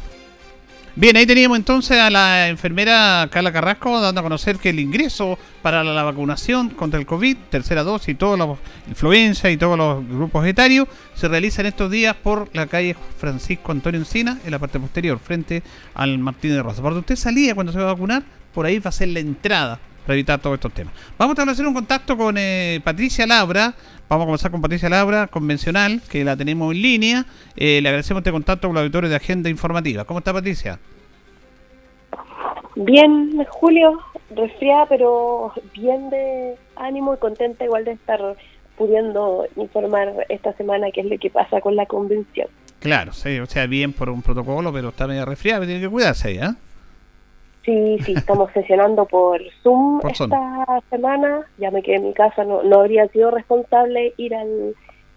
Bien, 1.00 1.16
ahí 1.16 1.28
teníamos 1.28 1.60
entonces 1.60 1.96
a 2.00 2.10
la 2.10 2.48
enfermera 2.48 3.28
Carla 3.30 3.54
Carrasco 3.54 4.02
dando 4.02 4.20
a 4.20 4.24
conocer 4.24 4.58
que 4.58 4.70
el 4.70 4.80
ingreso 4.80 5.38
para 5.62 5.84
la 5.84 6.02
vacunación 6.02 6.72
contra 6.72 7.00
el 7.00 7.06
COVID, 7.06 7.38
tercera 7.52 7.84
dosis 7.84 8.10
y 8.10 8.16
todos 8.16 8.36
los 8.36 8.58
influenza 8.88 9.52
y 9.52 9.58
todos 9.58 9.78
los 9.78 10.04
grupos 10.08 10.48
etarios 10.48 10.88
se 11.14 11.28
realiza 11.28 11.62
en 11.62 11.68
estos 11.68 11.92
días 11.92 12.16
por 12.16 12.50
la 12.54 12.66
calle 12.66 12.96
Francisco 13.20 13.72
Antonio 13.72 14.00
Encina, 14.00 14.40
en 14.44 14.50
la 14.50 14.58
parte 14.58 14.80
posterior, 14.80 15.20
frente 15.20 15.62
al 15.94 16.18
Martín 16.18 16.54
de 16.54 16.64
Rosa. 16.64 16.82
Por 16.82 16.94
donde 16.94 17.02
usted 17.02 17.16
salía 17.16 17.54
cuando 17.54 17.72
se 17.72 17.78
va 17.78 17.92
a 17.92 17.94
vacunar, 17.94 18.24
por 18.52 18.66
ahí 18.66 18.80
va 18.80 18.90
a 18.90 18.92
ser 18.92 19.10
la 19.10 19.20
entrada 19.20 19.80
para 20.08 20.16
evitar 20.16 20.40
todos 20.40 20.56
estos 20.56 20.74
temas. 20.74 20.94
Vamos 21.18 21.32
a 21.32 21.34
establecer 21.34 21.68
un 21.68 21.74
contacto 21.74 22.16
con 22.16 22.38
eh, 22.38 22.80
Patricia 22.82 23.28
Labra. 23.28 23.74
Vamos 24.08 24.24
a 24.24 24.26
comenzar 24.26 24.52
con 24.52 24.62
Patricia 24.62 24.88
Labra, 24.88 25.28
convencional, 25.28 26.02
que 26.10 26.24
la 26.24 26.38
tenemos 26.38 26.74
en 26.74 26.82
línea. 26.82 27.26
Eh, 27.58 27.82
le 27.82 27.90
agradecemos 27.90 28.22
este 28.22 28.32
contacto 28.32 28.70
con 28.70 28.76
los 28.76 28.84
auditores 28.84 29.10
de 29.10 29.18
Agenda 29.18 29.50
Informativa. 29.50 30.06
¿Cómo 30.06 30.20
está 30.20 30.32
Patricia? 30.32 30.80
Bien, 32.78 33.46
Julio, 33.50 34.00
resfriada, 34.34 34.86
pero 34.86 35.52
bien 35.74 36.10
de 36.10 36.56
ánimo 36.78 37.14
y 37.14 37.18
contenta 37.18 37.66
igual 37.66 37.84
de 37.84 37.92
estar 37.92 38.38
pudiendo 38.78 39.46
informar 39.58 40.26
esta 40.30 40.54
semana 40.54 40.88
qué 40.94 41.02
es 41.02 41.08
lo 41.08 41.18
que 41.18 41.30
pasa 41.30 41.60
con 41.60 41.76
la 41.76 41.86
convención. 41.86 42.48
Claro, 42.80 43.12
sí, 43.12 43.40
o 43.40 43.46
sea, 43.46 43.66
bien 43.66 43.92
por 43.92 44.10
un 44.10 44.22
protocolo, 44.22 44.72
pero 44.72 44.90
está 44.90 45.06
medio 45.06 45.26
resfriada, 45.26 45.66
tiene 45.66 45.82
que 45.82 45.90
cuidarse 45.90 46.36
¿eh? 46.36 46.54
Sí, 47.68 47.98
sí, 48.06 48.14
estamos 48.14 48.50
sesionando 48.54 49.04
por 49.04 49.42
Zoom 49.62 50.00
esta 50.08 50.82
semana. 50.90 51.42
Ya 51.58 51.70
me 51.70 51.84
quedé 51.84 51.98
en 51.98 52.06
mi 52.06 52.14
casa, 52.14 52.46
no, 52.46 52.64
no 52.64 52.80
habría 52.80 53.10
sido 53.10 53.30
responsable 53.30 54.14
ir 54.16 54.34
al, 54.36 54.74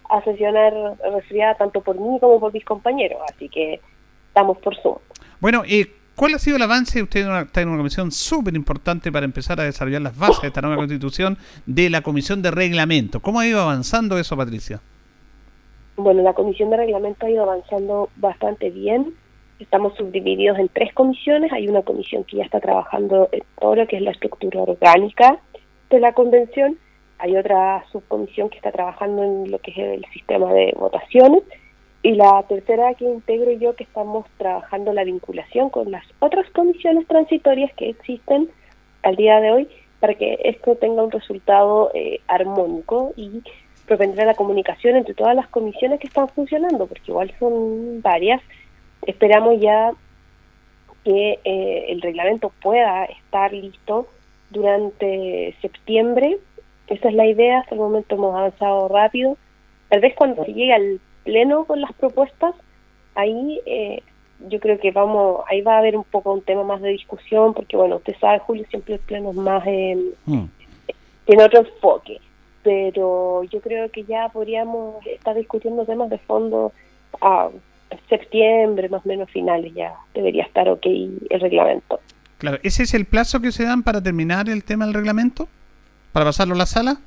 a 0.08 0.20
sesionar 0.24 0.72
resfriada 1.14 1.54
tanto 1.54 1.80
por 1.80 1.94
mí 1.94 2.18
como 2.18 2.40
por 2.40 2.52
mis 2.52 2.64
compañeros, 2.64 3.20
así 3.32 3.48
que 3.48 3.80
estamos 4.26 4.58
por 4.58 4.74
Zoom. 4.82 4.96
Bueno, 5.38 5.62
¿y 5.64 5.86
cuál 6.16 6.34
ha 6.34 6.40
sido 6.40 6.56
el 6.56 6.62
avance? 6.62 7.00
Usted 7.00 7.24
está 7.40 7.60
en 7.60 7.68
una 7.68 7.76
comisión 7.76 8.10
súper 8.10 8.56
importante 8.56 9.12
para 9.12 9.24
empezar 9.24 9.60
a 9.60 9.62
desarrollar 9.62 10.02
las 10.02 10.18
bases 10.18 10.42
de 10.42 10.48
esta 10.48 10.60
nueva 10.60 10.76
constitución 10.76 11.38
de 11.66 11.88
la 11.88 12.00
comisión 12.00 12.42
de 12.42 12.50
reglamento. 12.50 13.20
¿Cómo 13.20 13.38
ha 13.38 13.46
ido 13.46 13.60
avanzando 13.60 14.18
eso, 14.18 14.36
Patricia? 14.36 14.80
Bueno, 15.94 16.22
la 16.22 16.32
comisión 16.32 16.70
de 16.70 16.78
reglamento 16.78 17.26
ha 17.26 17.30
ido 17.30 17.44
avanzando 17.44 18.08
bastante 18.16 18.70
bien 18.70 19.14
estamos 19.64 19.94
subdivididos 19.96 20.58
en 20.58 20.68
tres 20.68 20.92
comisiones. 20.94 21.52
Hay 21.52 21.68
una 21.68 21.82
comisión 21.82 22.24
que 22.24 22.38
ya 22.38 22.44
está 22.44 22.60
trabajando 22.60 23.28
en 23.32 23.42
todo 23.58 23.76
lo 23.76 23.86
que 23.86 23.96
es 23.96 24.02
la 24.02 24.12
estructura 24.12 24.60
orgánica 24.60 25.38
de 25.90 26.00
la 26.00 26.12
convención. 26.12 26.78
Hay 27.18 27.36
otra 27.36 27.84
subcomisión 27.92 28.48
que 28.48 28.56
está 28.56 28.72
trabajando 28.72 29.22
en 29.22 29.50
lo 29.50 29.58
que 29.58 29.72
es 29.72 29.78
el 29.78 30.04
sistema 30.12 30.52
de 30.52 30.74
votaciones. 30.78 31.42
Y 32.02 32.12
la 32.12 32.42
tercera 32.48 32.94
que 32.94 33.04
integro 33.04 33.52
yo, 33.52 33.76
que 33.76 33.84
estamos 33.84 34.24
trabajando 34.38 34.92
la 34.94 35.04
vinculación 35.04 35.68
con 35.68 35.90
las 35.90 36.04
otras 36.18 36.48
comisiones 36.50 37.06
transitorias 37.06 37.72
que 37.74 37.90
existen 37.90 38.48
al 39.02 39.16
día 39.16 39.40
de 39.40 39.50
hoy 39.52 39.68
para 40.00 40.14
que 40.14 40.38
esto 40.44 40.76
tenga 40.76 41.02
un 41.02 41.10
resultado 41.10 41.90
eh, 41.94 42.20
armónico 42.26 43.12
y 43.16 43.42
propendrá 43.86 44.24
la 44.24 44.34
comunicación 44.34 44.96
entre 44.96 45.14
todas 45.14 45.36
las 45.36 45.48
comisiones 45.48 46.00
que 46.00 46.06
están 46.06 46.28
funcionando, 46.28 46.86
porque 46.86 47.10
igual 47.10 47.34
son 47.38 48.00
varias 48.00 48.40
Esperamos 49.06 49.60
ya 49.60 49.92
que 51.04 51.38
eh, 51.44 51.86
el 51.88 52.02
reglamento 52.02 52.52
pueda 52.62 53.04
estar 53.04 53.52
listo 53.52 54.06
durante 54.50 55.54
septiembre. 55.62 56.38
Esa 56.88 57.08
es 57.08 57.14
la 57.14 57.26
idea, 57.26 57.60
hasta 57.60 57.74
el 57.74 57.80
momento 57.80 58.14
hemos 58.14 58.34
avanzado 58.34 58.88
rápido. 58.88 59.36
Tal 59.88 60.00
vez 60.00 60.14
cuando 60.14 60.44
se 60.44 60.52
llegue 60.52 60.72
al 60.72 61.00
pleno 61.24 61.64
con 61.64 61.80
las 61.80 61.92
propuestas, 61.94 62.54
ahí 63.14 63.60
eh, 63.66 64.02
yo 64.48 64.60
creo 64.60 64.78
que 64.78 64.90
vamos, 64.90 65.42
ahí 65.48 65.62
va 65.62 65.74
a 65.74 65.78
haber 65.78 65.96
un 65.96 66.04
poco 66.04 66.32
un 66.32 66.42
tema 66.42 66.64
más 66.64 66.80
de 66.80 66.90
discusión, 66.90 67.54
porque 67.54 67.76
bueno, 67.76 67.96
usted 67.96 68.16
sabe, 68.20 68.38
Julio, 68.40 68.64
siempre 68.70 68.94
el 68.94 69.00
pleno 69.00 69.30
es 69.30 69.36
más, 69.36 69.62
eh, 69.66 69.98
tiene 71.26 71.44
otro 71.44 71.60
enfoque, 71.60 72.20
pero 72.62 73.44
yo 73.44 73.60
creo 73.60 73.90
que 73.90 74.04
ya 74.04 74.28
podríamos 74.28 75.04
estar 75.06 75.36
discutiendo 75.36 75.84
temas 75.84 76.10
de 76.10 76.18
fondo 76.18 76.72
a 77.20 77.50
septiembre, 78.08 78.88
más 78.88 79.04
o 79.04 79.08
menos 79.08 79.30
finales, 79.30 79.72
ya 79.74 79.94
debería 80.14 80.44
estar 80.44 80.68
ok 80.68 80.86
el 80.86 81.40
reglamento. 81.40 82.00
Claro, 82.38 82.58
¿ese 82.62 82.84
es 82.84 82.94
el 82.94 83.04
plazo 83.04 83.40
que 83.40 83.52
se 83.52 83.64
dan 83.64 83.82
para 83.82 84.02
terminar 84.02 84.48
el 84.48 84.64
tema 84.64 84.86
del 84.86 84.94
reglamento? 84.94 85.48
¿Para 86.12 86.26
pasarlo 86.26 86.54
a 86.54 86.58
la 86.58 86.66
sala? 86.66 87.00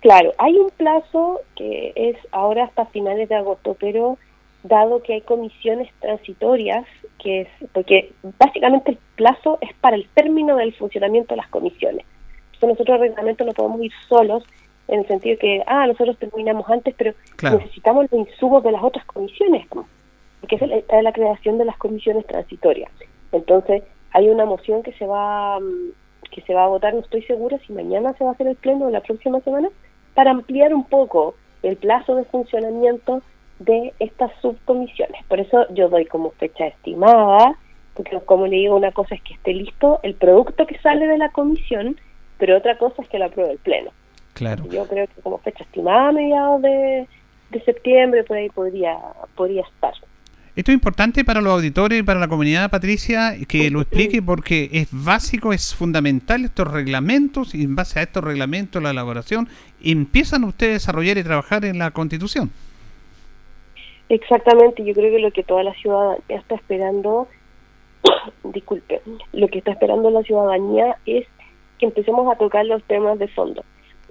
Claro, 0.00 0.32
hay 0.38 0.56
un 0.56 0.70
plazo 0.70 1.40
que 1.56 1.92
es 1.94 2.16
ahora 2.32 2.64
hasta 2.64 2.86
finales 2.86 3.28
de 3.28 3.36
agosto, 3.36 3.76
pero 3.78 4.18
dado 4.62 5.02
que 5.02 5.14
hay 5.14 5.20
comisiones 5.20 5.90
transitorias, 6.00 6.86
que 7.18 7.42
es 7.42 7.48
porque 7.72 8.12
básicamente 8.38 8.92
el 8.92 8.98
plazo 9.16 9.58
es 9.60 9.72
para 9.74 9.96
el 9.96 10.08
término 10.14 10.56
del 10.56 10.74
funcionamiento 10.74 11.34
de 11.34 11.40
las 11.40 11.48
comisiones. 11.48 12.04
Entonces 12.54 12.78
nosotros 12.78 12.96
el 12.96 13.08
reglamento 13.08 13.44
no 13.44 13.52
podemos 13.52 13.82
ir 13.82 13.92
solos, 14.08 14.44
en 14.90 15.00
el 15.00 15.06
sentido 15.06 15.38
que, 15.38 15.62
ah, 15.66 15.86
nosotros 15.86 16.18
terminamos 16.18 16.68
antes, 16.68 16.94
pero 16.98 17.14
necesitamos 17.42 18.10
los 18.10 18.28
insumos 18.28 18.62
de 18.64 18.72
las 18.72 18.82
otras 18.82 19.04
comisiones, 19.06 19.66
porque 19.68 20.56
es 20.56 20.62
la, 20.62 21.02
la 21.02 21.12
creación 21.12 21.58
de 21.58 21.64
las 21.64 21.76
comisiones 21.78 22.26
transitorias. 22.26 22.90
Entonces, 23.32 23.84
hay 24.10 24.28
una 24.28 24.44
moción 24.44 24.82
que 24.82 24.92
se 24.94 25.06
va 25.06 25.60
mm, 25.60 25.92
que 26.30 26.42
se 26.42 26.54
va 26.54 26.64
a 26.64 26.68
votar, 26.68 26.94
no 26.94 27.00
estoy 27.00 27.22
segura 27.22 27.58
si 27.66 27.72
mañana 27.72 28.12
se 28.14 28.24
va 28.24 28.30
a 28.30 28.32
hacer 28.34 28.46
el 28.46 28.56
pleno 28.56 28.86
o 28.86 28.90
la 28.90 29.00
próxima 29.00 29.40
semana, 29.40 29.68
para 30.14 30.30
ampliar 30.30 30.72
un 30.74 30.84
poco 30.84 31.34
el 31.62 31.76
plazo 31.76 32.14
de 32.14 32.24
funcionamiento 32.24 33.22
de 33.58 33.92
estas 33.98 34.30
subcomisiones. 34.40 35.24
Por 35.26 35.40
eso 35.40 35.66
yo 35.74 35.88
doy 35.88 36.06
como 36.06 36.30
fecha 36.32 36.66
estimada, 36.66 37.56
porque 37.94 38.18
como 38.24 38.46
le 38.46 38.56
digo, 38.56 38.76
una 38.76 38.92
cosa 38.92 39.14
es 39.14 39.22
que 39.22 39.34
esté 39.34 39.52
listo 39.52 40.00
el 40.02 40.14
producto 40.14 40.66
que 40.66 40.78
sale 40.78 41.06
de 41.06 41.18
la 41.18 41.30
comisión, 41.30 41.98
pero 42.38 42.56
otra 42.56 42.78
cosa 42.78 43.02
es 43.02 43.08
que 43.08 43.18
lo 43.18 43.26
apruebe 43.26 43.52
el 43.52 43.58
pleno. 43.58 43.90
Claro. 44.40 44.64
Yo 44.70 44.88
creo 44.88 45.06
que 45.06 45.20
como 45.20 45.36
fecha 45.36 45.64
estimada 45.64 46.08
a 46.08 46.12
mediados 46.12 46.62
de, 46.62 47.06
de 47.50 47.60
septiembre, 47.62 48.24
por 48.24 48.38
ahí 48.38 48.48
podría, 48.48 48.96
podría 49.36 49.60
estar. 49.60 49.92
Esto 50.56 50.70
es 50.70 50.76
importante 50.76 51.26
para 51.26 51.42
los 51.42 51.52
auditores 51.52 52.00
y 52.00 52.02
para 52.02 52.18
la 52.18 52.26
comunidad, 52.26 52.70
Patricia, 52.70 53.34
que 53.46 53.68
lo 53.68 53.82
explique 53.82 54.22
porque 54.22 54.70
es 54.72 54.88
básico, 54.92 55.52
es 55.52 55.74
fundamental 55.74 56.46
estos 56.46 56.72
reglamentos 56.72 57.54
y 57.54 57.64
en 57.64 57.76
base 57.76 58.00
a 58.00 58.02
estos 58.02 58.24
reglamentos, 58.24 58.82
la 58.82 58.92
elaboración, 58.92 59.46
empiezan 59.84 60.44
ustedes 60.44 60.70
a 60.70 60.74
desarrollar 60.76 61.18
y 61.18 61.22
trabajar 61.22 61.66
en 61.66 61.78
la 61.78 61.90
Constitución. 61.90 62.50
Exactamente, 64.08 64.82
yo 64.86 64.94
creo 64.94 65.12
que 65.12 65.20
lo 65.20 65.32
que 65.32 65.42
toda 65.42 65.64
la 65.64 65.74
ciudadanía 65.74 66.22
está 66.28 66.54
esperando, 66.54 67.28
disculpe, 68.44 69.02
lo 69.34 69.48
que 69.48 69.58
está 69.58 69.72
esperando 69.72 70.08
la 70.10 70.22
ciudadanía 70.22 70.96
es 71.04 71.26
que 71.78 71.84
empecemos 71.84 72.32
a 72.32 72.38
tocar 72.38 72.64
los 72.64 72.82
temas 72.84 73.18
de 73.18 73.28
fondo. 73.28 73.62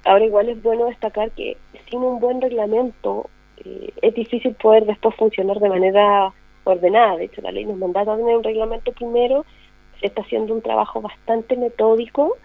Ahora 0.06 0.26
igual 0.26 0.50
es 0.50 0.62
bueno 0.62 0.86
destacar 0.86 1.32
que 1.32 1.58
sin 1.90 2.00
un 2.00 2.20
buen 2.20 2.42
reglamento 2.42 3.30
eh, 3.66 3.92
es 4.02 4.14
difícil 4.14 4.54
poder 4.56 4.86
después 4.86 5.16
funcionar 5.16 5.60
de 5.60 5.70
manera 5.70 6.34
ordenada. 6.64 7.18
De 7.18 7.26
hecho, 7.26 7.42
la 7.42 7.52
ley 7.52 7.66
nos 7.66 7.78
manda 7.78 8.02
a 8.02 8.18
tener 8.18 8.38
un 8.38 8.44
reglamento 8.44 8.92
primero, 8.92 9.46
se 10.00 10.08
está 10.08 10.22
haciendo 10.22 10.54
un 10.54 10.62
trabajo 10.62 11.02
bastante 11.02 11.56
metódico 11.58 12.38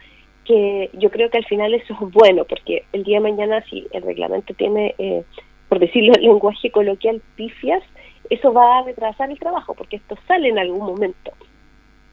que 0.44 0.90
yo 0.92 1.10
creo 1.10 1.30
que 1.30 1.38
al 1.38 1.46
final 1.46 1.72
eso 1.72 1.94
es 1.94 2.12
bueno, 2.12 2.44
porque 2.44 2.84
el 2.92 3.02
día 3.02 3.16
de 3.16 3.30
mañana 3.30 3.64
si 3.68 3.86
el 3.92 4.02
reglamento 4.02 4.54
tiene... 4.54 4.94
Eh, 4.98 5.24
por 5.68 5.78
decirlo 5.78 6.12
en 6.14 6.22
lenguaje 6.22 6.70
coloquial, 6.70 7.20
pifias, 7.34 7.82
eso 8.30 8.52
va 8.52 8.78
a 8.78 8.82
retrasar 8.84 9.30
el 9.30 9.38
trabajo, 9.38 9.74
porque 9.74 9.96
esto 9.96 10.16
sale 10.28 10.48
en 10.48 10.58
algún 10.58 10.86
momento. 10.86 11.32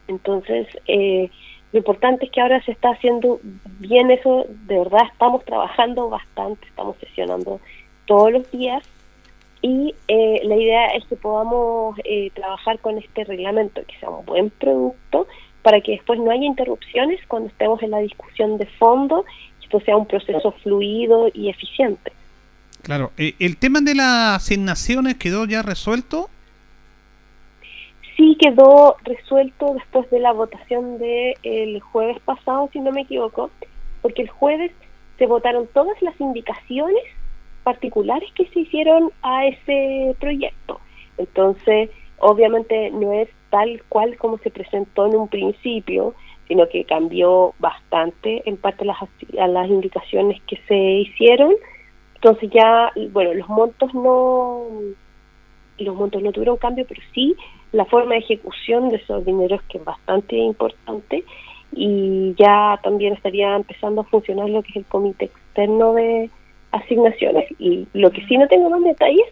Entonces, 0.08 0.68
eh, 0.88 1.30
lo 1.72 1.78
importante 1.78 2.26
es 2.26 2.32
que 2.32 2.42
ahora 2.42 2.62
se 2.64 2.72
está 2.72 2.90
haciendo 2.90 3.40
bien 3.80 4.12
eso, 4.12 4.46
de 4.68 4.78
verdad 4.78 5.04
estamos 5.12 5.44
trabajando 5.46 6.10
bastante, 6.10 6.66
estamos 6.68 6.98
sesionando 7.00 7.60
todos 8.06 8.32
los 8.32 8.52
días 8.52 8.84
y 9.62 9.94
eh, 10.08 10.42
la 10.44 10.56
idea 10.56 10.88
es 10.88 11.06
que 11.06 11.16
podamos 11.16 11.98
eh, 12.04 12.32
trabajar 12.34 12.80
con 12.80 12.98
este 12.98 13.24
reglamento, 13.24 13.82
que 13.86 13.98
sea 14.00 14.10
un 14.10 14.26
buen 14.26 14.50
producto, 14.50 15.28
para 15.62 15.80
que 15.82 15.92
después 15.92 16.20
no 16.20 16.32
haya 16.32 16.46
interrupciones 16.46 17.20
cuando 17.28 17.50
estemos 17.50 17.82
en 17.84 17.92
la 17.92 18.00
discusión 18.00 18.58
de 18.58 18.66
fondo, 18.66 19.24
y 19.62 19.66
esto 19.66 19.80
sea 19.82 19.96
un 19.96 20.08
proceso 20.08 20.52
fluido 20.64 21.30
y 21.34 21.50
eficiente. 21.50 22.12
Claro, 22.82 23.12
eh, 23.18 23.36
¿el 23.38 23.58
tema 23.58 23.82
de 23.82 23.94
las 23.94 24.44
asignaciones 24.44 25.16
quedó 25.16 25.46
ya 25.46 25.62
resuelto? 25.62 26.30
Sí 28.22 28.38
quedó 28.40 28.98
resuelto 29.04 29.74
después 29.74 30.08
de 30.12 30.20
la 30.20 30.32
votación 30.32 31.00
del 31.00 31.34
el 31.42 31.80
jueves 31.80 32.20
pasado, 32.20 32.70
si 32.72 32.80
no 32.80 32.92
me 32.92 33.02
equivoco, 33.02 33.50
porque 34.04 34.22
el 34.22 34.30
jueves 34.30 34.72
se 35.18 35.26
votaron 35.26 35.66
todas 35.74 36.00
las 36.04 36.22
indicaciones 36.22 37.02
particulares 37.64 38.30
que 38.36 38.46
se 38.50 38.60
hicieron 38.60 39.12
a 39.24 39.48
ese 39.48 40.16
proyecto. 40.20 40.80
Entonces, 41.18 41.90
obviamente 42.20 42.92
no 42.92 43.12
es 43.12 43.28
tal 43.50 43.82
cual 43.90 44.16
como 44.18 44.38
se 44.38 44.52
presentó 44.52 45.08
en 45.08 45.16
un 45.16 45.28
principio, 45.28 46.14
sino 46.48 46.70
que 46.70 46.84
cambió 46.84 47.56
bastante 47.58 48.44
en 48.46 48.56
parte 48.56 48.86
las, 48.86 48.98
a 49.40 49.48
las 49.48 49.68
indicaciones 49.68 50.40
que 50.44 50.58
se 50.68 50.78
hicieron 50.78 51.56
entonces 52.24 52.52
ya, 52.54 52.92
bueno, 53.14 53.34
los 53.34 53.50
montos 53.50 53.92
no 53.96 54.68
los 55.82 55.96
montos 55.96 56.22
no 56.22 56.32
tuvieron 56.32 56.58
cambio, 56.58 56.86
pero 56.88 57.02
sí 57.14 57.36
la 57.72 57.86
forma 57.86 58.14
de 58.14 58.20
ejecución 58.20 58.90
de 58.90 58.98
esos 58.98 59.26
dineros 59.26 59.62
que 59.64 59.78
es 59.78 59.86
bastante 59.86 60.36
importante 60.36 61.24
y 61.74 62.34
ya 62.38 62.80
también 62.84 63.14
estaría 63.14 63.56
empezando 63.56 64.02
a 64.02 64.06
funcionar 64.06 64.50
lo 64.50 64.62
que 64.62 64.72
es 64.72 64.76
el 64.78 64.86
comité 64.86 65.26
externo 65.26 65.94
de 65.94 66.30
asignaciones 66.72 67.46
y 67.60 67.88
lo 67.94 68.12
que 68.12 68.26
sí 68.28 68.38
no 68.38 68.48
tengo 68.48 68.70
más 68.70 68.84
detalles 68.84 69.28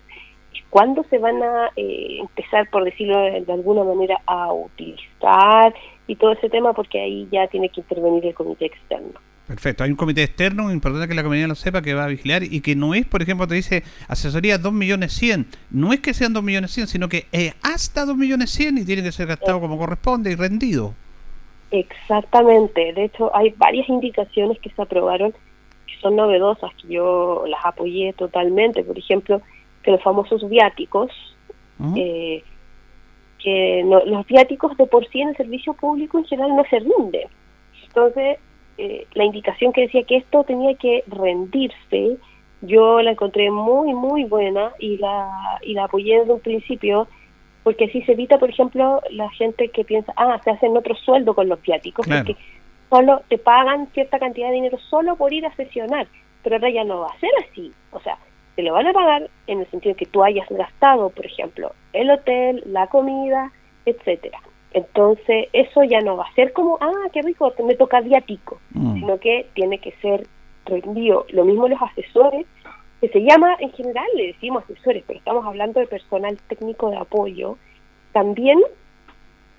es 0.53 0.63
cuándo 0.69 1.03
se 1.09 1.17
van 1.17 1.41
a 1.43 1.69
eh, 1.75 2.17
empezar, 2.19 2.69
por 2.69 2.83
decirlo 2.83 3.17
de, 3.19 3.41
de 3.41 3.53
alguna 3.53 3.83
manera, 3.83 4.21
a 4.25 4.53
utilizar 4.53 5.73
y 6.07 6.15
todo 6.15 6.31
ese 6.31 6.49
tema 6.49 6.73
porque 6.73 7.01
ahí 7.01 7.27
ya 7.31 7.47
tiene 7.47 7.69
que 7.69 7.81
intervenir 7.81 8.25
el 8.25 8.33
comité 8.33 8.65
externo. 8.65 9.19
Perfecto, 9.49 9.83
hay 9.83 9.89
un 9.89 9.95
comité 9.95 10.21
externo, 10.21 10.71
importante 10.71 11.07
que 11.07 11.15
la 11.15 11.23
comunidad 11.23 11.47
lo 11.47 11.55
sepa, 11.55 11.81
que 11.81 11.95
va 11.95 12.03
a 12.03 12.07
vigilar 12.07 12.43
y 12.43 12.61
que 12.61 12.75
no 12.75 12.93
es, 12.93 13.07
por 13.07 13.23
ejemplo, 13.23 13.47
te 13.47 13.55
dice 13.55 13.81
asesoría 14.07 14.59
2 14.59 14.71
millones 14.71 15.11
100, 15.13 15.47
no 15.71 15.91
es 15.91 16.01
que 16.01 16.13
sean 16.13 16.33
2 16.33 16.43
millones 16.43 16.69
100, 16.69 16.85
sino 16.85 17.09
que 17.09 17.25
es 17.31 17.55
hasta 17.63 18.05
2 18.05 18.15
millones 18.15 18.51
100 18.51 18.77
y 18.77 18.85
tiene 18.85 19.01
que 19.01 19.11
ser 19.11 19.25
gastado 19.25 19.59
como 19.59 19.75
corresponde 19.79 20.31
y 20.31 20.35
rendido. 20.35 20.93
Exactamente, 21.71 22.93
de 22.93 23.05
hecho 23.05 23.35
hay 23.35 23.49
varias 23.57 23.89
indicaciones 23.89 24.59
que 24.59 24.69
se 24.69 24.83
aprobaron 24.83 25.31
que 25.31 25.99
son 25.99 26.15
novedosas, 26.15 26.69
que 26.75 26.93
yo 26.93 27.43
las 27.47 27.65
apoyé 27.65 28.13
totalmente, 28.13 28.83
por 28.83 28.99
ejemplo, 28.99 29.41
que 29.81 29.89
los 29.89 30.03
famosos 30.03 30.47
viáticos, 30.47 31.09
eh, 31.95 32.43
que 33.43 33.83
los 33.83 34.27
viáticos 34.27 34.77
de 34.77 34.85
por 34.85 35.07
sí 35.07 35.21
en 35.21 35.29
el 35.29 35.37
servicio 35.37 35.73
público 35.73 36.19
en 36.19 36.25
general 36.25 36.55
no 36.55 36.63
se 36.69 36.81
rinden. 36.81 37.27
Entonces, 37.87 38.37
eh, 38.81 39.07
la 39.13 39.25
indicación 39.25 39.73
que 39.73 39.81
decía 39.81 40.03
que 40.03 40.15
esto 40.15 40.45
tenía 40.45 40.73
que 40.75 41.03
rendirse, 41.07 42.15
yo 42.61 43.01
la 43.01 43.11
encontré 43.11 43.51
muy, 43.51 43.93
muy 43.93 44.23
buena 44.23 44.71
y 44.79 44.97
la, 44.97 45.59
y 45.61 45.73
la 45.73 45.83
apoyé 45.83 46.19
desde 46.19 46.31
un 46.31 46.39
principio, 46.39 47.09
porque 47.63 47.85
así 47.85 48.01
se 48.03 48.13
evita, 48.13 48.37
por 48.37 48.49
ejemplo, 48.49 49.01
la 49.11 49.29
gente 49.31 49.67
que 49.67 49.83
piensa, 49.83 50.13
ah, 50.15 50.39
se 50.45 50.51
hacen 50.51 50.77
otro 50.77 50.95
sueldo 50.95 51.33
con 51.33 51.49
los 51.49 51.61
viáticos, 51.61 52.07
porque 52.07 52.37
solo 52.89 53.21
te 53.27 53.37
pagan 53.37 53.89
cierta 53.93 54.17
cantidad 54.17 54.47
de 54.47 54.55
dinero 54.55 54.77
solo 54.89 55.17
por 55.17 55.33
ir 55.33 55.45
a 55.45 55.53
sesionar, 55.57 56.07
pero 56.41 56.55
ahora 56.55 56.69
ya 56.69 56.85
no 56.85 57.01
va 57.01 57.07
a 57.07 57.19
ser 57.19 57.31
así, 57.49 57.73
o 57.91 57.99
sea, 57.99 58.17
te 58.55 58.63
lo 58.63 58.71
van 58.71 58.87
a 58.87 58.93
pagar 58.93 59.29
en 59.47 59.59
el 59.59 59.69
sentido 59.71 59.97
que 59.97 60.05
tú 60.05 60.23
hayas 60.23 60.47
gastado, 60.47 61.09
por 61.09 61.25
ejemplo, 61.25 61.73
el 61.91 62.09
hotel, 62.11 62.63
la 62.65 62.87
comida, 62.87 63.51
etcétera. 63.85 64.39
Entonces, 64.73 65.47
eso 65.51 65.83
ya 65.83 66.01
no 66.01 66.17
va 66.17 66.25
a 66.25 66.33
ser 66.33 66.53
como, 66.53 66.77
ah, 66.79 67.09
qué 67.11 67.21
rico, 67.21 67.53
me 67.65 67.75
toca 67.75 68.01
viático, 68.01 68.59
mm. 68.71 68.99
sino 68.99 69.19
que 69.19 69.47
tiene 69.53 69.79
que 69.79 69.93
ser 70.01 70.27
rendido. 70.65 71.25
Lo 71.29 71.45
mismo 71.45 71.67
los 71.67 71.81
asesores, 71.81 72.45
que 73.01 73.09
se 73.09 73.21
llama, 73.21 73.55
en 73.59 73.71
general 73.71 74.05
le 74.15 74.27
decimos 74.27 74.63
asesores, 74.63 75.03
pero 75.07 75.19
estamos 75.19 75.45
hablando 75.45 75.79
de 75.79 75.87
personal 75.87 76.37
técnico 76.47 76.91
de 76.91 76.97
apoyo, 76.97 77.57
también 78.11 78.59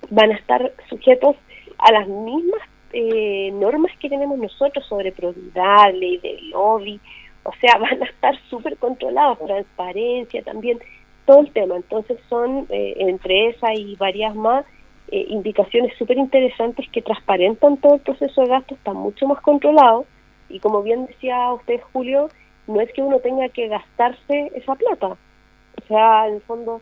van 0.09 0.31
a 0.31 0.35
estar 0.35 0.71
sujetos 0.89 1.35
a 1.77 1.91
las 1.91 2.07
mismas 2.07 2.61
eh, 2.93 3.51
normas 3.53 3.91
que 3.99 4.09
tenemos 4.09 4.37
nosotros 4.37 4.85
sobre 4.85 5.11
probidad, 5.11 5.93
ley 5.93 6.17
de 6.17 6.39
lobby, 6.51 6.99
o 7.43 7.51
sea, 7.59 7.77
van 7.79 8.01
a 8.01 8.05
estar 8.05 8.39
súper 8.49 8.77
controlados, 8.77 9.39
transparencia 9.39 10.43
también, 10.43 10.79
todo 11.25 11.41
el 11.41 11.51
tema. 11.51 11.75
Entonces 11.75 12.19
son, 12.29 12.67
eh, 12.69 12.95
entre 12.97 13.49
esas 13.49 13.71
y 13.75 13.95
varias 13.95 14.35
más, 14.35 14.65
eh, 15.11 15.25
indicaciones 15.29 15.93
súper 15.97 16.17
interesantes 16.17 16.87
que 16.89 17.01
transparentan 17.01 17.77
todo 17.77 17.95
el 17.95 18.01
proceso 18.01 18.41
de 18.41 18.47
gasto, 18.47 18.75
está 18.75 18.93
mucho 18.93 19.27
más 19.27 19.41
controlado 19.41 20.05
y 20.49 20.59
como 20.59 20.83
bien 20.83 21.05
decía 21.05 21.51
usted 21.53 21.81
Julio, 21.93 22.29
no 22.67 22.81
es 22.81 22.91
que 22.93 23.01
uno 23.01 23.19
tenga 23.19 23.49
que 23.49 23.67
gastarse 23.67 24.51
esa 24.55 24.75
plata. 24.75 25.07
O 25.07 25.87
sea, 25.87 26.27
en 26.27 26.35
el 26.35 26.41
fondo 26.41 26.81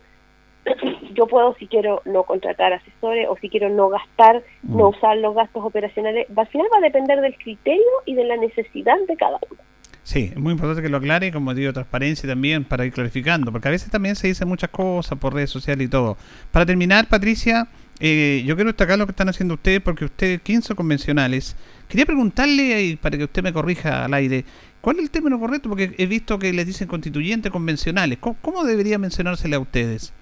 yo 1.14 1.28
puedo 1.28 1.56
si 1.56 1.68
quiero 1.68 2.02
no 2.06 2.24
contratar 2.24 2.74
asesores 2.74 3.28
o 3.30 3.38
si 3.38 3.50
quiero 3.50 3.70
no 3.70 3.90
gastar, 3.90 4.44
no 4.64 4.86
mm. 4.86 4.96
usar 4.96 5.18
los 5.18 5.36
gastos 5.36 5.64
operacionales, 5.64 6.28
al 6.36 6.48
final 6.48 6.68
va 6.74 6.78
a 6.78 6.82
depender 6.82 7.22
del 7.22 7.36
criterio 7.36 7.84
y 8.06 8.16
de 8.16 8.26
la 8.26 8.38
necesidad 8.38 8.98
de 9.08 9.16
cada 9.16 9.40
uno. 9.50 9.62
Sí, 10.04 10.32
es 10.32 10.40
muy 10.40 10.54
importante 10.54 10.82
que 10.82 10.90
lo 10.90 10.98
aclare, 10.98 11.32
como 11.32 11.54
digo, 11.54 11.72
transparencia 11.72 12.28
también 12.28 12.64
para 12.64 12.86
ir 12.86 12.92
clarificando, 12.92 13.52
porque 13.52 13.68
a 13.68 13.72
veces 13.72 13.92
también 13.92 14.16
se 14.16 14.28
dicen 14.28 14.48
muchas 14.48 14.72
cosas 14.72 15.20
por 15.20 15.36
redes 15.36 15.52
sociales 15.52 15.86
y 15.86 15.90
todo. 15.90 16.18
Para 16.52 16.66
terminar, 16.66 17.08
Patricia, 17.08 17.68
eh, 18.00 18.44
yo 18.46 18.56
quiero 18.56 18.70
destacar 18.70 18.98
lo 18.98 19.06
que 19.06 19.12
están 19.12 19.28
haciendo 19.28 19.56
ustedes 19.56 19.82
porque 19.82 20.06
ustedes, 20.06 20.42
15 20.42 20.74
convencionales, 20.76 21.58
quería 21.90 22.06
preguntarle, 22.06 22.98
para 23.02 23.18
que 23.18 23.26
usted 23.26 23.44
me 23.44 23.52
corrija 23.52 24.06
al 24.06 24.14
aire, 24.14 24.46
¿cuál 24.80 24.98
es 24.98 25.04
el 25.04 25.12
término 25.12 25.40
correcto? 25.40 25.68
Porque 25.68 25.94
he 25.98 26.06
visto 26.06 26.40
que 26.40 26.54
les 26.54 26.66
dicen 26.66 26.88
constituyentes 26.88 27.52
convencionales. 27.52 28.18
¿Cómo, 28.20 28.64
debería 28.64 28.98
mencionársele 28.98 29.58
a 29.58 29.60
ustedes? 29.60 30.14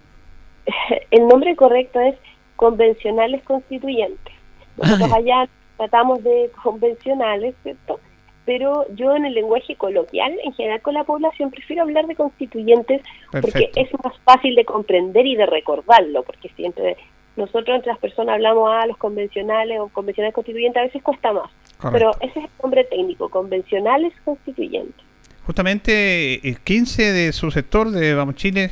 El 1.12 1.28
nombre 1.28 1.56
correcto 1.56 2.00
es 2.00 2.16
convencionales 2.56 3.44
constituyentes. 3.44 4.34
Nosotros 4.78 5.12
ah, 5.12 5.18
allá 5.18 5.50
tratamos 5.78 6.24
de 6.24 6.50
convencionales, 6.64 7.56
¿cierto? 7.62 8.00
Pero 8.46 8.86
yo 8.96 9.16
en 9.16 9.26
el 9.26 9.34
lenguaje 9.34 9.76
coloquial, 9.76 10.34
en 10.44 10.54
general 10.54 10.82
con 10.82 10.94
la 10.94 11.04
población, 11.04 11.52
prefiero 11.52 11.84
hablar 11.84 12.08
de 12.08 12.16
constituyentes 12.16 13.02
porque 13.32 13.72
es 13.76 13.90
más 14.04 14.18
fácil 14.24 14.56
de 14.56 14.66
comprender 14.66 15.26
y 15.26 15.36
de 15.36 15.46
recordarlo, 15.46 16.24
porque 16.24 16.50
siempre 16.56 16.96
nosotros 17.38 17.76
entre 17.76 17.92
las 17.92 18.00
personas 18.00 18.34
hablamos 18.36 18.70
a 18.72 18.86
los 18.88 18.98
convencionales 18.98 19.80
o 19.80 19.88
convencionales 19.90 20.34
constituyentes, 20.34 20.80
a 20.82 20.86
veces 20.86 21.04
cuesta 21.04 21.32
más. 21.32 21.50
Pero 21.92 22.12
ese 22.22 22.40
es 22.40 22.46
el 22.46 22.52
nombre 22.62 22.84
técnico, 22.86 23.30
convencionales 23.30 24.14
constituyentes. 24.26 25.06
Justamente 25.46 26.48
el 26.48 26.60
15 26.60 27.14
de 27.14 27.32
su 27.32 27.52
sector 27.52 27.92
de 27.92 28.16
Vamos 28.16 28.36
Chile 28.36 28.72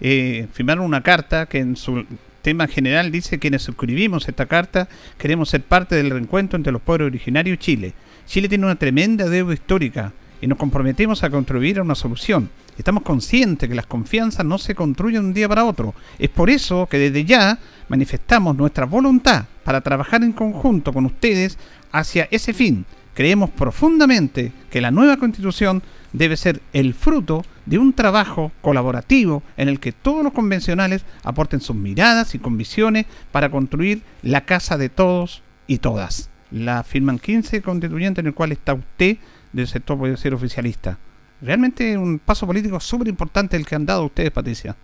eh, 0.00 0.48
firmaron 0.52 0.84
una 0.84 1.02
carta 1.02 1.46
que 1.46 1.58
en 1.58 1.76
su 1.76 2.04
tema 2.42 2.66
general 2.66 3.12
dice 3.12 3.38
quienes 3.38 3.62
suscribimos 3.62 4.28
esta 4.28 4.46
carta 4.46 4.88
queremos 5.18 5.50
ser 5.50 5.62
parte 5.62 5.94
del 5.94 6.10
reencuentro 6.10 6.56
entre 6.56 6.72
los 6.72 6.82
pueblos 6.82 7.06
originarios 7.06 7.54
y 7.54 7.58
Chile. 7.58 7.92
Chile 8.26 8.48
tiene 8.48 8.66
una 8.66 8.76
tremenda 8.76 9.28
deuda 9.28 9.54
histórica 9.54 10.12
y 10.40 10.46
nos 10.46 10.58
comprometemos 10.58 11.22
a 11.22 11.30
contribuir 11.30 11.78
a 11.78 11.82
una 11.82 11.94
solución. 11.94 12.50
Estamos 12.80 13.02
conscientes 13.02 13.68
que 13.68 13.74
las 13.74 13.84
confianzas 13.84 14.46
no 14.46 14.56
se 14.56 14.74
construyen 14.74 15.20
de 15.20 15.28
un 15.28 15.34
día 15.34 15.48
para 15.50 15.66
otro. 15.66 15.94
Es 16.18 16.30
por 16.30 16.48
eso 16.48 16.88
que 16.90 16.98
desde 16.98 17.26
ya 17.26 17.58
manifestamos 17.90 18.56
nuestra 18.56 18.86
voluntad 18.86 19.44
para 19.64 19.82
trabajar 19.82 20.24
en 20.24 20.32
conjunto 20.32 20.90
con 20.90 21.04
ustedes 21.04 21.58
hacia 21.92 22.26
ese 22.30 22.54
fin. 22.54 22.86
Creemos 23.12 23.50
profundamente 23.50 24.50
que 24.70 24.80
la 24.80 24.90
nueva 24.90 25.18
constitución 25.18 25.82
debe 26.14 26.38
ser 26.38 26.62
el 26.72 26.94
fruto 26.94 27.44
de 27.66 27.76
un 27.76 27.92
trabajo 27.92 28.50
colaborativo 28.62 29.42
en 29.58 29.68
el 29.68 29.78
que 29.78 29.92
todos 29.92 30.24
los 30.24 30.32
convencionales 30.32 31.04
aporten 31.22 31.60
sus 31.60 31.76
miradas 31.76 32.34
y 32.34 32.38
convicciones 32.38 33.04
para 33.30 33.50
construir 33.50 34.00
la 34.22 34.46
casa 34.46 34.78
de 34.78 34.88
todos 34.88 35.42
y 35.66 35.80
todas. 35.80 36.30
La 36.50 36.82
firman 36.82 37.18
15 37.18 37.60
constituyentes 37.60 38.22
en 38.22 38.28
el 38.28 38.34
cual 38.34 38.52
está 38.52 38.72
usted 38.72 39.18
del 39.52 39.68
sector 39.68 39.98
puede 39.98 40.16
ser 40.16 40.32
oficialista. 40.32 40.96
Realmente 41.42 41.96
un 41.96 42.18
paso 42.18 42.46
político 42.46 42.78
súper 42.80 43.08
importante 43.08 43.56
el 43.56 43.66
que 43.66 43.74
han 43.74 43.86
dado 43.86 44.04
ustedes, 44.04 44.30
Patricia. 44.30 44.76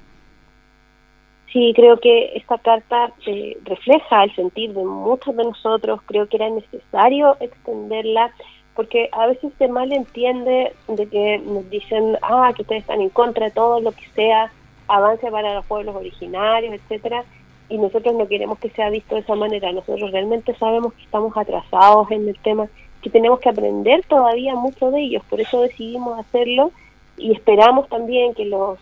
Sí, 1.52 1.72
creo 1.74 1.98
que 1.98 2.36
esta 2.36 2.58
carta 2.58 3.12
eh, 3.26 3.56
refleja 3.64 4.24
el 4.24 4.34
sentir 4.34 4.72
de 4.72 4.84
muchos 4.84 5.36
de 5.36 5.44
nosotros. 5.44 6.00
Creo 6.06 6.28
que 6.28 6.36
era 6.36 6.50
necesario 6.50 7.36
extenderla 7.40 8.30
porque 8.74 9.08
a 9.12 9.26
veces 9.26 9.52
se 9.58 9.68
malentiende 9.68 10.74
de 10.86 11.06
que 11.08 11.38
nos 11.38 11.68
dicen, 11.70 12.18
ah, 12.22 12.52
que 12.54 12.62
ustedes 12.62 12.82
están 12.82 13.00
en 13.00 13.08
contra 13.08 13.46
de 13.46 13.52
todo 13.52 13.80
lo 13.80 13.92
que 13.92 14.06
sea 14.14 14.52
avance 14.86 15.30
para 15.30 15.54
los 15.54 15.64
pueblos 15.64 15.96
originarios, 15.96 16.74
etcétera, 16.74 17.24
y 17.68 17.78
nosotros 17.78 18.14
no 18.14 18.28
queremos 18.28 18.58
que 18.58 18.70
sea 18.70 18.90
visto 18.90 19.14
de 19.14 19.22
esa 19.22 19.34
manera. 19.34 19.72
Nosotros 19.72 20.12
realmente 20.12 20.54
sabemos 20.56 20.92
que 20.92 21.02
estamos 21.02 21.36
atrasados 21.36 22.10
en 22.10 22.28
el 22.28 22.38
tema, 22.40 22.68
que 23.06 23.10
tenemos 23.10 23.38
que 23.38 23.48
aprender 23.48 24.04
todavía 24.08 24.56
mucho 24.56 24.90
de 24.90 25.00
ellos, 25.00 25.22
por 25.30 25.40
eso 25.40 25.60
decidimos 25.60 26.18
hacerlo 26.18 26.72
y 27.16 27.30
esperamos 27.30 27.88
también 27.88 28.34
que 28.34 28.44
los, 28.44 28.80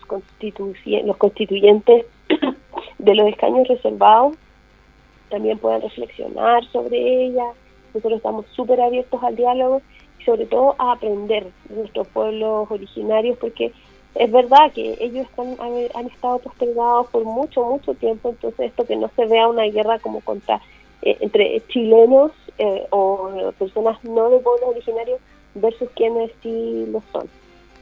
los 1.03 1.17
constituyentes 1.17 2.07
de 2.97 3.13
los 3.13 3.27
escaños 3.27 3.67
reservados 3.67 4.35
también 5.29 5.59
puedan 5.59 5.83
reflexionar 5.83 6.65
sobre 6.71 7.25
ella. 7.25 7.43
Nosotros 7.93 8.17
estamos 8.17 8.47
súper 8.55 8.81
abiertos 8.81 9.21
al 9.23 9.35
diálogo 9.35 9.83
y 10.19 10.23
sobre 10.23 10.47
todo 10.47 10.73
a 10.79 10.93
aprender 10.93 11.45
de 11.69 11.75
nuestros 11.75 12.07
pueblos 12.07 12.71
originarios 12.71 13.37
porque 13.37 13.73
es 14.15 14.31
verdad 14.31 14.71
que 14.73 14.97
ellos 15.01 15.27
están, 15.27 15.55
han, 15.93 16.07
estado 16.07 16.39
postergados 16.39 17.07
por 17.11 17.25
mucho, 17.25 17.63
mucho 17.63 17.93
tiempo, 17.93 18.29
entonces 18.29 18.71
esto 18.71 18.87
que 18.87 18.95
no 18.95 19.11
se 19.15 19.27
vea 19.27 19.47
una 19.47 19.65
guerra 19.65 19.99
como 19.99 20.21
contra 20.21 20.61
eh, 21.01 21.17
entre 21.21 21.61
chilenos 21.67 22.31
eh, 22.57 22.85
o 22.89 23.51
personas 23.57 24.01
no 24.03 24.29
de 24.29 24.39
pueblos 24.39 24.69
originarios 24.69 25.19
versus 25.55 25.89
quienes 25.95 26.31
sí 26.41 26.85
lo 26.91 27.01
son. 27.11 27.27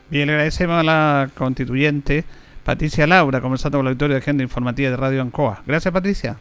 Bien, 0.10 0.28
le 0.28 0.34
agradecemos 0.34 0.80
a 0.80 0.84
la 0.84 1.30
constituyente 1.36 2.23
Patricia 2.63 3.06
Laura, 3.08 3.41
conversando 3.41 3.78
con 3.78 3.86
la 3.86 3.91
auditorio 3.91 4.15
de 4.15 4.21
Agenda 4.21 4.43
Informativa 4.43 4.89
de 4.89 4.97
Radio 4.97 5.21
Ancoa. 5.21 5.62
Gracias, 5.65 5.93
Patricia. 5.93 6.38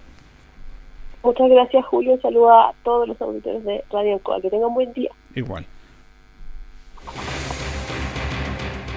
Muchas 1.22 1.48
gracias, 1.48 1.84
Julio. 1.86 2.18
Saludos 2.20 2.52
a 2.52 2.72
todos 2.82 3.08
los 3.08 3.20
auditores 3.20 3.64
de 3.64 3.82
Radio 3.90 4.14
Ancoa. 4.14 4.40
Que 4.40 4.50
tengan 4.50 4.68
un 4.68 4.74
buen 4.74 4.92
día. 4.92 5.10
Igual. 5.34 5.66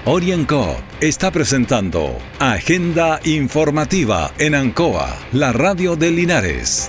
Orienco 0.04 0.76
está 1.00 1.32
presentando 1.32 2.16
Agenda 2.38 3.18
Informativa 3.24 4.30
en 4.38 4.54
Ancoa, 4.54 5.08
la 5.32 5.52
radio 5.52 5.96
de 5.96 6.12
Linares. 6.12 6.88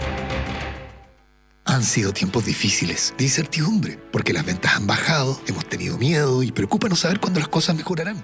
Han 1.67 1.84
sido 1.84 2.13
tiempos 2.13 2.45
difíciles, 2.45 3.13
de 3.17 3.25
incertidumbre, 3.25 3.99
porque 4.12 4.32
las 4.32 4.45
ventas 4.45 4.73
han 4.75 4.88
bajado, 4.88 5.39
hemos 5.47 5.67
tenido 5.67 5.97
miedo 5.97 6.41
y 6.41 6.53
preocupa 6.53 6.88
no 6.88 6.95
saber 6.95 7.19
cuándo 7.19 7.41
las 7.41 7.49
cosas 7.49 7.75
mejorarán. 7.75 8.23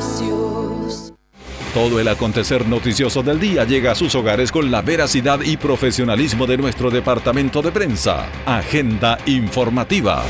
Todo 1.73 2.01
el 2.01 2.09
acontecer 2.09 2.67
noticioso 2.67 3.23
del 3.23 3.39
día 3.39 3.63
llega 3.63 3.93
a 3.93 3.95
sus 3.95 4.13
hogares 4.15 4.51
con 4.51 4.71
la 4.71 4.81
veracidad 4.81 5.39
y 5.39 5.55
profesionalismo 5.55 6.45
de 6.45 6.57
nuestro 6.57 6.91
departamento 6.91 7.61
de 7.61 7.71
prensa. 7.71 8.27
Agenda 8.45 9.17
informativa. 9.25 10.21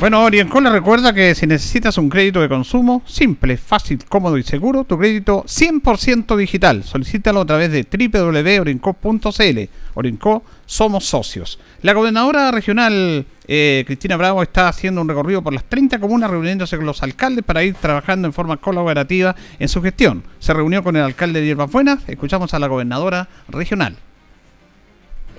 Bueno, 0.00 0.24
Orienco 0.24 0.62
le 0.62 0.70
recuerda 0.70 1.12
que 1.12 1.34
si 1.34 1.46
necesitas 1.46 1.98
un 1.98 2.08
crédito 2.08 2.40
de 2.40 2.48
consumo 2.48 3.02
simple, 3.04 3.58
fácil, 3.58 4.02
cómodo 4.08 4.38
y 4.38 4.42
seguro, 4.42 4.84
tu 4.84 4.96
crédito 4.96 5.44
100% 5.44 6.36
digital. 6.38 6.84
Solicítalo 6.84 7.42
a 7.42 7.44
través 7.44 7.70
de 7.70 7.82
www.orienco.cl. 7.82 9.58
Orienco, 9.92 10.42
somos 10.64 11.04
socios. 11.04 11.58
La 11.82 11.92
gobernadora 11.92 12.50
regional 12.50 13.26
eh, 13.46 13.84
Cristina 13.86 14.16
Bravo 14.16 14.42
está 14.42 14.68
haciendo 14.68 15.02
un 15.02 15.08
recorrido 15.08 15.42
por 15.42 15.52
las 15.52 15.64
30 15.64 15.98
comunas 15.98 16.30
reuniéndose 16.30 16.78
con 16.78 16.86
los 16.86 17.02
alcaldes 17.02 17.44
para 17.44 17.62
ir 17.62 17.74
trabajando 17.74 18.26
en 18.26 18.32
forma 18.32 18.56
colaborativa 18.56 19.36
en 19.58 19.68
su 19.68 19.82
gestión. 19.82 20.24
Se 20.38 20.54
reunió 20.54 20.82
con 20.82 20.96
el 20.96 21.02
alcalde 21.02 21.40
de 21.40 21.46
Hierbas 21.48 21.70
Buenas. 21.70 22.08
Escuchamos 22.08 22.54
a 22.54 22.58
la 22.58 22.68
gobernadora 22.68 23.28
regional. 23.50 23.98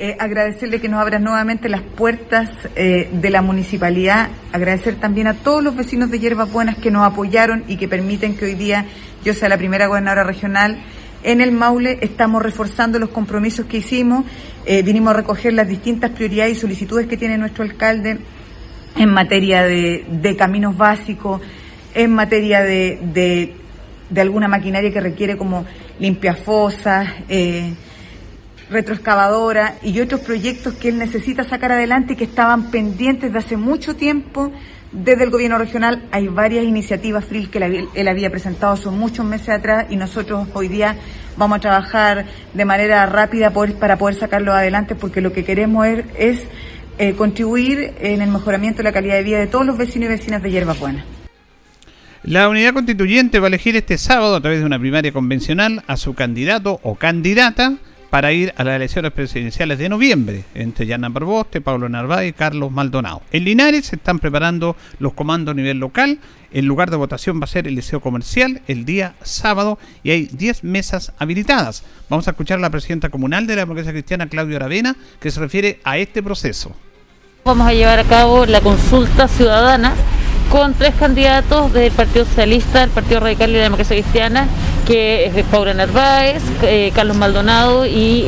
Eh, 0.04 0.18
agradecerle 0.18 0.82
que 0.82 0.90
nos 0.90 1.00
abran 1.00 1.24
nuevamente 1.24 1.70
las 1.70 1.84
puertas 1.84 2.50
eh, 2.76 3.08
de 3.14 3.30
la 3.30 3.44
municipalidad, 3.44 4.30
agradecer 4.52 4.96
también 4.96 5.28
a 5.28 5.36
todos 5.36 5.64
los 5.64 5.76
vecinos 5.76 6.10
de 6.10 6.18
Hierbas 6.18 6.52
Buenas 6.52 6.76
que 6.78 6.90
nos 6.90 7.06
apoyaron 7.06 7.64
y 7.68 7.78
que 7.78 7.88
permiten 7.88 8.36
que 8.36 8.46
hoy 8.46 8.56
día 8.56 8.88
yo 9.24 9.36
sea 9.36 9.48
la 9.48 9.60
primera 9.60 9.86
gobernadora 9.86 10.24
regional. 10.24 10.82
En 11.22 11.40
el 11.40 11.52
Maule 11.52 12.00
estamos 12.02 12.42
reforzando 12.42 12.98
los 12.98 13.10
compromisos 13.10 13.68
que 13.68 13.78
hicimos, 13.78 14.26
eh, 14.66 14.82
vinimos 14.82 15.14
a 15.14 15.18
recoger 15.18 15.54
las 15.54 15.68
distintas 15.68 16.10
prioridades 16.10 16.58
y 16.58 16.60
solicitudes 16.60 17.06
que 17.06 17.16
tiene 17.16 17.38
nuestro 17.38 17.64
alcalde 17.64 18.18
en 18.96 19.10
materia 19.14 19.62
de, 19.62 20.36
caminos 20.36 20.76
básicos, 20.76 21.42
en 21.94 22.12
materia 22.16 22.64
de, 22.64 23.54
de, 24.10 24.20
alguna 24.20 24.48
maquinaria 24.48 24.92
que 24.92 25.00
requiere 25.00 25.38
como 25.38 25.64
limpiafosas, 26.00 27.08
eh, 27.30 27.76
retroexcavadora 28.72 29.76
y 29.84 30.00
otros 30.00 30.22
proyectos 30.22 30.74
que 30.76 30.90
él 30.90 30.98
necesita 30.98 31.44
sacar 31.44 31.74
adelante 31.74 32.14
y 32.14 32.16
que 32.16 32.24
estaban 32.24 32.72
pendientes 32.72 33.32
de 33.32 33.38
hace 33.38 33.58
mucho 33.58 33.96
tiempo 33.96 34.52
desde 34.92 35.26
el 35.26 35.30
gobierno 35.30 35.58
regional. 35.58 36.04
Hay 36.12 36.30
varias 36.30 36.64
iniciativas 36.64 37.26
FRIL 37.26 37.50
que 37.50 37.88
él 37.94 38.08
había 38.08 38.30
presentado 38.30 38.74
hace 38.74 38.90
muchos 38.90 39.26
meses 39.26 39.50
atrás 39.50 39.88
y 39.90 39.98
nosotros 39.98 40.48
hoy 40.54 40.70
día 40.70 40.96
vamos 41.38 41.58
a 41.58 41.62
trabajar 41.62 42.26
de 42.54 42.66
manera 42.66 43.06
rápida 43.06 43.52
para 43.52 43.98
poder 43.98 44.16
sacarlo 44.16 44.54
adelante 44.54 44.96
porque 44.96 45.22
lo 45.22 45.34
que 45.34 45.44
queremos 45.44 45.86
es, 46.18 46.40
eh, 46.98 47.14
contribuir 47.14 47.94
en 48.00 48.22
el 48.22 48.30
mejoramiento 48.30 48.78
de 48.78 48.84
la 48.84 48.92
calidad 48.92 49.16
de 49.16 49.24
vida 49.24 49.40
de 49.40 49.48
todos 49.48 49.66
los 49.66 49.78
vecinos 49.78 50.08
y 50.08 50.12
vecinas 50.12 50.42
de 50.44 50.52
Hierba 50.52 50.74
Buena. 50.74 51.04
La 52.24 52.48
unidad 52.48 52.74
constituyente 52.74 53.40
va 53.40 53.48
a 53.48 53.50
elegir 53.50 53.76
este 53.76 53.98
sábado 53.98 54.36
a 54.36 54.42
través 54.42 54.60
de 54.60 54.66
una 54.66 54.78
primaria 54.78 55.12
convencional 55.12 55.84
a 55.88 55.98
su 55.98 56.14
candidato 56.14 56.80
o 56.84 56.96
candidata 56.96 57.78
para 58.12 58.34
ir 58.34 58.54
a 58.58 58.65
las 58.65 58.76
elecciones 58.76 59.13
presidenciales 59.13 59.80
de 59.80 59.88
noviembre 59.88 60.43
entre 60.54 60.86
Yana 60.86 61.08
Barboste, 61.08 61.62
Pablo 61.62 61.88
Narváez 61.88 62.30
y 62.30 62.34
Carlos 62.34 62.69
Maldonado. 62.69 63.21
En 63.32 63.45
Linares 63.45 63.86
se 63.86 63.95
están 63.95 64.19
preparando 64.19 64.76
los 65.00 65.13
comandos 65.13 65.54
a 65.54 65.56
nivel 65.56 65.80
local. 65.80 66.19
El 66.52 66.65
lugar 66.65 66.91
de 66.91 66.97
votación 66.97 67.39
va 67.39 67.45
a 67.45 67.47
ser 67.47 67.69
el 67.69 67.76
Liceo 67.76 68.02
Comercial 68.02 68.62
el 68.67 68.84
día 68.84 69.15
sábado 69.24 69.80
y 70.04 70.12
hay 70.12 70.26
10 70.26 70.65
mesas 70.65 71.13
habilitadas. 71.19 71.86
Vamos 72.10 72.28
a 72.28 72.32
escuchar 72.32 72.58
a 72.58 72.62
la 72.62 72.69
presidenta 72.69 73.08
comunal 73.08 73.47
de 73.47 73.56
la 73.56 73.62
democracia 73.62 73.93
cristiana, 73.93 74.28
Claudia 74.28 74.58
Aravena, 74.58 74.97
que 75.21 75.32
se 75.32 75.39
refiere 75.39 75.80
a 75.86 75.97
este 75.97 76.21
proceso. 76.21 76.76
Vamos 77.45 77.65
a 77.65 77.74
llevar 77.74 77.97
a 77.97 78.04
cabo 78.04 78.45
la 78.45 78.60
consulta 78.60 79.30
ciudadana 79.30 79.95
con 80.52 80.74
tres 80.74 80.93
candidatos 80.95 81.71
del 81.71 81.93
Partido 81.93 82.26
Socialista, 82.26 82.82
del 82.82 82.89
Partido 82.89 83.21
Radical 83.21 83.52
y 83.52 83.54
la 83.54 83.63
Democracia 83.63 83.95
Cristiana, 83.95 84.50
que 84.92 85.46
Paula 85.50 85.74
Narváez, 85.74 86.44
eh, 86.64 86.92
Carlos 86.94 87.16
Maldonado 87.16 87.86
y 87.86 88.26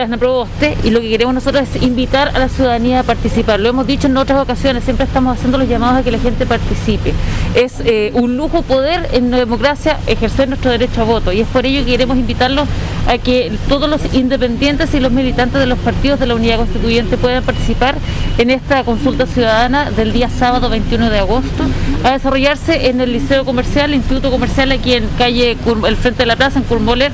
eh, 0.00 0.02
Ana 0.02 0.16
Proboste 0.16 0.76
y 0.84 0.90
lo 0.90 1.00
que 1.00 1.08
queremos 1.08 1.34
nosotros 1.34 1.68
es 1.68 1.82
invitar 1.82 2.28
a 2.34 2.38
la 2.38 2.48
ciudadanía 2.48 3.00
a 3.00 3.02
participar. 3.02 3.60
Lo 3.60 3.68
hemos 3.68 3.86
dicho 3.86 4.06
en 4.06 4.16
otras 4.16 4.40
ocasiones, 4.40 4.84
siempre 4.84 5.06
estamos 5.06 5.36
haciendo 5.36 5.58
los 5.58 5.68
llamados 5.68 5.98
a 5.98 6.02
que 6.02 6.10
la 6.10 6.18
gente 6.18 6.46
participe. 6.46 7.12
Es 7.54 7.80
eh, 7.84 8.10
un 8.14 8.36
lujo 8.36 8.62
poder 8.62 9.08
en 9.12 9.30
la 9.30 9.38
democracia 9.38 9.98
ejercer 10.06 10.48
nuestro 10.48 10.70
derecho 10.70 11.02
a 11.02 11.04
voto 11.04 11.32
y 11.32 11.40
es 11.40 11.48
por 11.48 11.66
ello 11.66 11.84
que 11.84 11.92
queremos 11.92 12.16
invitarlos 12.16 12.68
a 13.08 13.18
que 13.18 13.52
todos 13.68 13.88
los 13.88 14.14
independientes 14.14 14.94
y 14.94 15.00
los 15.00 15.12
militantes 15.12 15.60
de 15.60 15.66
los 15.66 15.78
partidos 15.78 16.20
de 16.20 16.26
la 16.26 16.34
Unidad 16.34 16.58
Constituyente 16.58 17.16
puedan 17.16 17.42
participar 17.42 17.96
en 18.38 18.50
esta 18.50 18.84
consulta 18.84 19.26
ciudadana 19.26 19.90
del 19.90 20.12
día 20.12 20.28
sábado 20.28 20.70
21 20.70 21.10
de 21.10 21.18
agosto 21.18 21.64
a 22.04 22.12
desarrollarse 22.12 22.88
en 22.88 23.00
el 23.00 23.12
Liceo 23.12 23.44
Comercial, 23.44 23.94
Instituto 23.94 24.30
Comercial 24.30 24.72
aquí 24.72 24.94
en 24.94 25.06
calle, 25.18 25.56
el 25.86 25.96
frente 25.96 26.22
de 26.22 26.26
la 26.26 26.36
plaza, 26.36 26.58
en 26.58 26.64
Curmoler, 26.64 27.12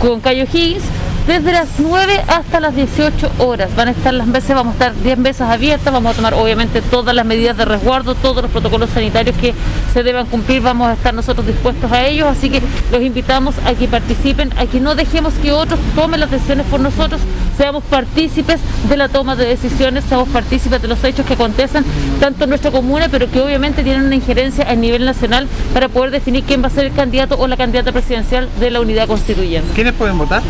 con 0.00 0.20
Cayo 0.20 0.44
Higgins 0.44 0.82
desde 1.30 1.52
las 1.52 1.68
9 1.78 2.24
hasta 2.26 2.58
las 2.58 2.74
18 2.74 3.30
horas. 3.38 3.70
Van 3.76 3.86
a 3.86 3.92
estar 3.92 4.12
las 4.12 4.26
mesas, 4.26 4.56
vamos 4.56 4.72
a 4.72 4.74
estar 4.74 5.00
10 5.00 5.16
mesas 5.16 5.48
abiertas, 5.48 5.92
vamos 5.92 6.12
a 6.12 6.16
tomar 6.16 6.34
obviamente 6.34 6.82
todas 6.82 7.14
las 7.14 7.24
medidas 7.24 7.56
de 7.56 7.64
resguardo, 7.64 8.16
todos 8.16 8.42
los 8.42 8.50
protocolos 8.50 8.90
sanitarios 8.90 9.36
que 9.36 9.54
se 9.92 10.02
deban 10.02 10.26
cumplir, 10.26 10.60
vamos 10.60 10.88
a 10.88 10.94
estar 10.94 11.14
nosotros 11.14 11.46
dispuestos 11.46 11.92
a 11.92 12.04
ellos, 12.04 12.26
así 12.26 12.50
que 12.50 12.60
los 12.90 13.00
invitamos 13.00 13.54
a 13.64 13.74
que 13.74 13.86
participen, 13.86 14.52
a 14.58 14.66
que 14.66 14.80
no 14.80 14.96
dejemos 14.96 15.34
que 15.34 15.52
otros 15.52 15.78
tomen 15.94 16.18
las 16.18 16.32
decisiones 16.32 16.66
por 16.66 16.80
nosotros, 16.80 17.20
seamos 17.56 17.84
partícipes 17.84 18.58
de 18.88 18.96
la 18.96 19.08
toma 19.08 19.36
de 19.36 19.46
decisiones, 19.46 20.02
seamos 20.08 20.28
partícipes 20.30 20.82
de 20.82 20.88
los 20.88 21.04
hechos 21.04 21.24
que 21.26 21.34
acontecen 21.34 21.84
tanto 22.18 22.42
en 22.42 22.50
nuestra 22.50 22.72
comuna, 22.72 23.06
pero 23.08 23.30
que 23.30 23.40
obviamente 23.40 23.84
tienen 23.84 24.02
una 24.02 24.16
injerencia 24.16 24.68
a 24.68 24.74
nivel 24.74 25.04
nacional 25.04 25.46
para 25.72 25.88
poder 25.88 26.10
definir 26.10 26.42
quién 26.42 26.60
va 26.60 26.66
a 26.66 26.70
ser 26.70 26.86
el 26.86 26.92
candidato 26.92 27.38
o 27.38 27.46
la 27.46 27.56
candidata 27.56 27.92
presidencial 27.92 28.48
de 28.58 28.72
la 28.72 28.80
unidad 28.80 29.06
constituyente. 29.06 29.72
¿Quiénes 29.74 29.92
pueden 29.92 30.18
votar? 30.18 30.42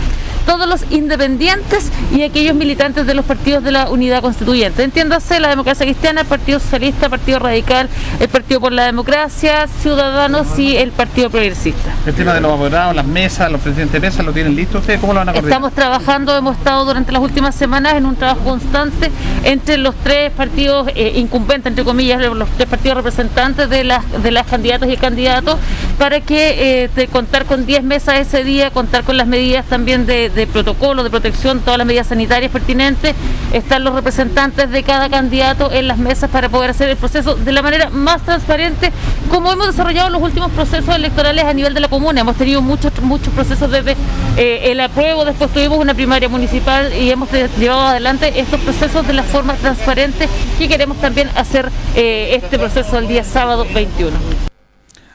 Todos 0.47 0.69
los 0.69 0.85
independientes 0.91 1.91
y 2.13 2.23
aquellos 2.23 2.55
militantes 2.55 3.07
de 3.07 3.15
los 3.15 3.25
partidos 3.25 3.63
de 3.63 3.73
la 3.73 3.91
unidad 3.91 4.23
constituyente. 4.23 4.83
Entiéndase 4.83 5.41
la 5.41 5.49
democracia 5.49 5.87
cristiana, 5.87 6.23
el 6.23 6.27
Partido 6.27 6.59
Socialista, 6.59 7.07
el 7.07 7.11
Partido 7.11 7.39
Radical, 7.39 7.89
el 8.19 8.29
Partido 8.29 8.61
por 8.61 8.73
la 8.73 8.85
Democracia, 8.85 9.67
Ciudadanos 9.67 10.59
y 10.59 10.77
el 10.77 10.93
Partido 10.93 11.31
Progresista. 11.31 11.95
El 12.07 12.15
tema 12.15 12.35
de 12.35 12.41
los 12.41 12.53
abogados, 12.53 12.95
las 12.95 13.07
mesas, 13.07 13.51
los 13.51 13.61
presidentes 13.61 14.01
de 14.01 14.09
mesas, 14.09 14.25
¿lo 14.25 14.33
tienen 14.33 14.57
listo 14.57 14.79
ustedes? 14.79 15.01
¿Cómo 15.01 15.13
lo 15.13 15.21
van 15.21 15.29
a 15.29 15.33
coordinar? 15.33 15.53
Estamos 15.53 15.73
trabajando, 15.73 16.37
hemos 16.37 16.57
estado 16.57 16.85
durante 16.85 17.13
las 17.13 17.23
últimas 17.23 17.55
semanas 17.55 17.95
en 17.95 18.07
un 18.07 18.17
trabajo 18.17 18.41
constante 18.41 19.11
entre 19.45 19.77
los 19.77 19.95
tres 19.97 20.31
partidos 20.33 20.89
eh, 20.95 21.13
incumbentes, 21.17 21.67
entre 21.67 21.85
comillas, 21.85 22.21
los 22.21 22.49
tres 22.51 22.69
partidos 22.69 22.97
representantes 22.97 23.69
de 23.69 23.85
las, 23.85 24.05
de 24.23 24.31
las 24.31 24.47
candidatas 24.47 24.89
y 24.89 24.97
candidatos, 24.97 25.59
para 25.99 26.21
que 26.21 26.91
eh, 26.97 27.09
contar 27.13 27.45
con 27.45 27.67
10 27.67 27.83
mesas 27.83 28.19
ese 28.19 28.45
día, 28.45 28.71
contar 28.71 29.05
con 29.05 29.17
las 29.17 29.27
medidas 29.27 29.65
también 29.67 30.07
de 30.07 30.31
de 30.35 30.40
protocolo, 30.47 31.03
de 31.03 31.11
protección, 31.11 31.61
todas 31.61 31.79
las 31.79 31.87
medidas 31.87 32.07
sanitarias 32.07 32.51
pertinentes, 32.51 33.15
están 33.53 33.85
los 33.85 33.95
representantes 33.95 34.71
de 34.71 34.83
cada 34.83 35.09
candidato 35.09 35.71
en 35.73 35.89
las 35.89 35.99
mesas 35.99 36.31
para 36.31 36.49
poder 36.49 36.71
hacer 36.71 36.89
el 36.89 36.97
proceso 36.97 37.35
de 37.35 37.53
la 37.53 37.63
manera 37.63 37.91
más 37.91 38.23
transparente, 38.23 38.93
como 39.31 39.53
hemos 39.53 39.69
desarrollado 39.69 40.11
los 40.11 40.23
últimos 40.23 40.51
procesos 40.53 40.95
electorales 40.95 41.45
a 41.45 41.53
nivel 41.53 41.75
de 41.75 41.81
la 41.81 41.89
comuna. 41.89 42.21
Hemos 42.21 42.37
tenido 42.37 42.63
muchos, 42.63 42.93
muchos 43.03 43.33
procesos 43.35 43.71
desde 43.71 43.97
eh, 44.37 44.71
el 44.71 44.81
apruebo, 44.81 45.25
después 45.25 45.51
tuvimos 45.53 45.79
una 45.79 45.95
primaria 45.95 46.29
municipal 46.29 46.93
y 46.95 47.11
hemos 47.11 47.29
llevado 47.59 47.81
adelante 47.83 48.33
estos 48.41 48.61
procesos 48.61 49.07
de 49.07 49.13
la 49.13 49.23
forma 49.23 49.55
transparente 49.55 50.29
y 50.59 50.69
queremos 50.69 50.99
también 50.99 51.31
hacer 51.37 51.71
eh, 51.95 52.39
este 52.43 52.59
proceso 52.59 52.99
el 52.99 53.09
día 53.09 53.25
sábado 53.25 53.67
21. 53.73 54.50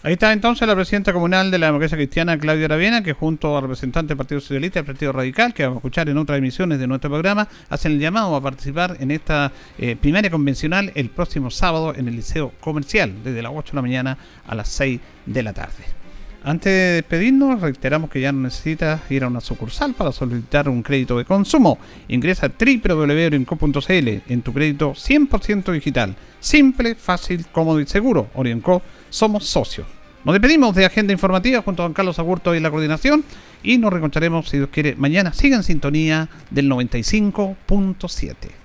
Ahí 0.06 0.13
está 0.13 0.32
entonces 0.32 0.68
la 0.68 0.76
presidenta 0.76 1.13
comunal 1.13 1.50
de 1.50 1.58
la 1.58 1.65
democracia 1.65 1.98
cristiana, 1.98 2.38
Claudia 2.38 2.65
Aravena, 2.65 3.02
que 3.02 3.13
junto 3.13 3.58
al 3.58 3.63
representante 3.63 4.10
del 4.10 4.18
Partido 4.18 4.39
Socialista 4.39 4.78
y 4.78 4.84
del 4.84 4.86
Partido 4.86 5.12
Radical, 5.12 5.52
que 5.52 5.63
vamos 5.63 5.78
a 5.78 5.80
escuchar 5.80 6.08
en 6.08 6.20
otras 6.20 6.38
emisiones 6.38 6.78
de 6.78 6.86
nuestro 6.86 7.10
programa, 7.10 7.48
hacen 7.70 7.94
el 7.94 8.00
llamado 8.00 8.36
a 8.36 8.39
participar 8.39 8.98
en 9.00 9.10
esta 9.10 9.52
eh, 9.80 9.96
primaria 9.96 10.30
convencional 10.30 10.91
el 10.94 11.10
próximo 11.10 11.50
sábado 11.50 11.96
en 11.96 12.08
el 12.08 12.18
Liceo 12.18 12.52
Comercial, 12.60 13.15
desde 13.24 13.41
las 13.41 13.52
8 13.56 13.72
de 13.72 13.76
la 13.78 13.82
mañana 13.82 14.18
a 14.46 14.54
las 14.54 14.70
6 14.70 15.00
de 15.26 15.41
la 15.41 15.54
tarde. 15.54 15.95
Antes 16.48 16.72
de 16.72 16.94
despedirnos, 16.94 17.60
reiteramos 17.60 18.12
que 18.12 18.22
ya 18.22 18.32
no 18.32 18.42
necesitas 18.42 19.02
ir 19.10 19.24
a 19.24 19.28
una 19.30 19.42
sucursal 19.42 19.96
para 19.96 20.12
solicitar 20.12 20.70
un 20.70 20.84
crédito 20.84 21.18
de 21.18 21.26
consumo. 21.26 21.80
Ingresa 22.08 22.46
a 22.46 22.50
www.orienco.cl 22.50 24.08
en 24.32 24.42
tu 24.44 24.54
crédito 24.54 24.92
100% 24.92 25.72
digital. 25.72 26.16
Simple, 26.40 26.94
fácil, 26.94 27.48
cómodo 27.52 27.80
y 27.80 27.88
seguro. 27.88 28.28
Orienco, 28.36 28.84
somos 29.10 29.46
socios. 29.46 29.88
Nos 30.24 30.34
despedimos 30.34 30.76
de 30.76 30.86
Agenda 30.86 31.14
Informativa 31.14 31.64
junto 31.64 31.82
a 31.82 31.86
don 31.86 31.94
Carlos 31.94 32.20
Agurto 32.20 32.54
y 32.54 32.60
la 32.60 32.70
coordinación 32.70 33.24
y 33.64 33.80
nos 33.80 33.92
reencontraremos, 33.92 34.48
si 34.48 34.58
Dios 34.58 34.70
quiere, 34.72 34.96
mañana. 34.96 35.34
Sigan 35.34 35.62
en 35.62 35.64
sintonía 35.64 36.30
del 36.52 36.70
95.7. 36.70 38.64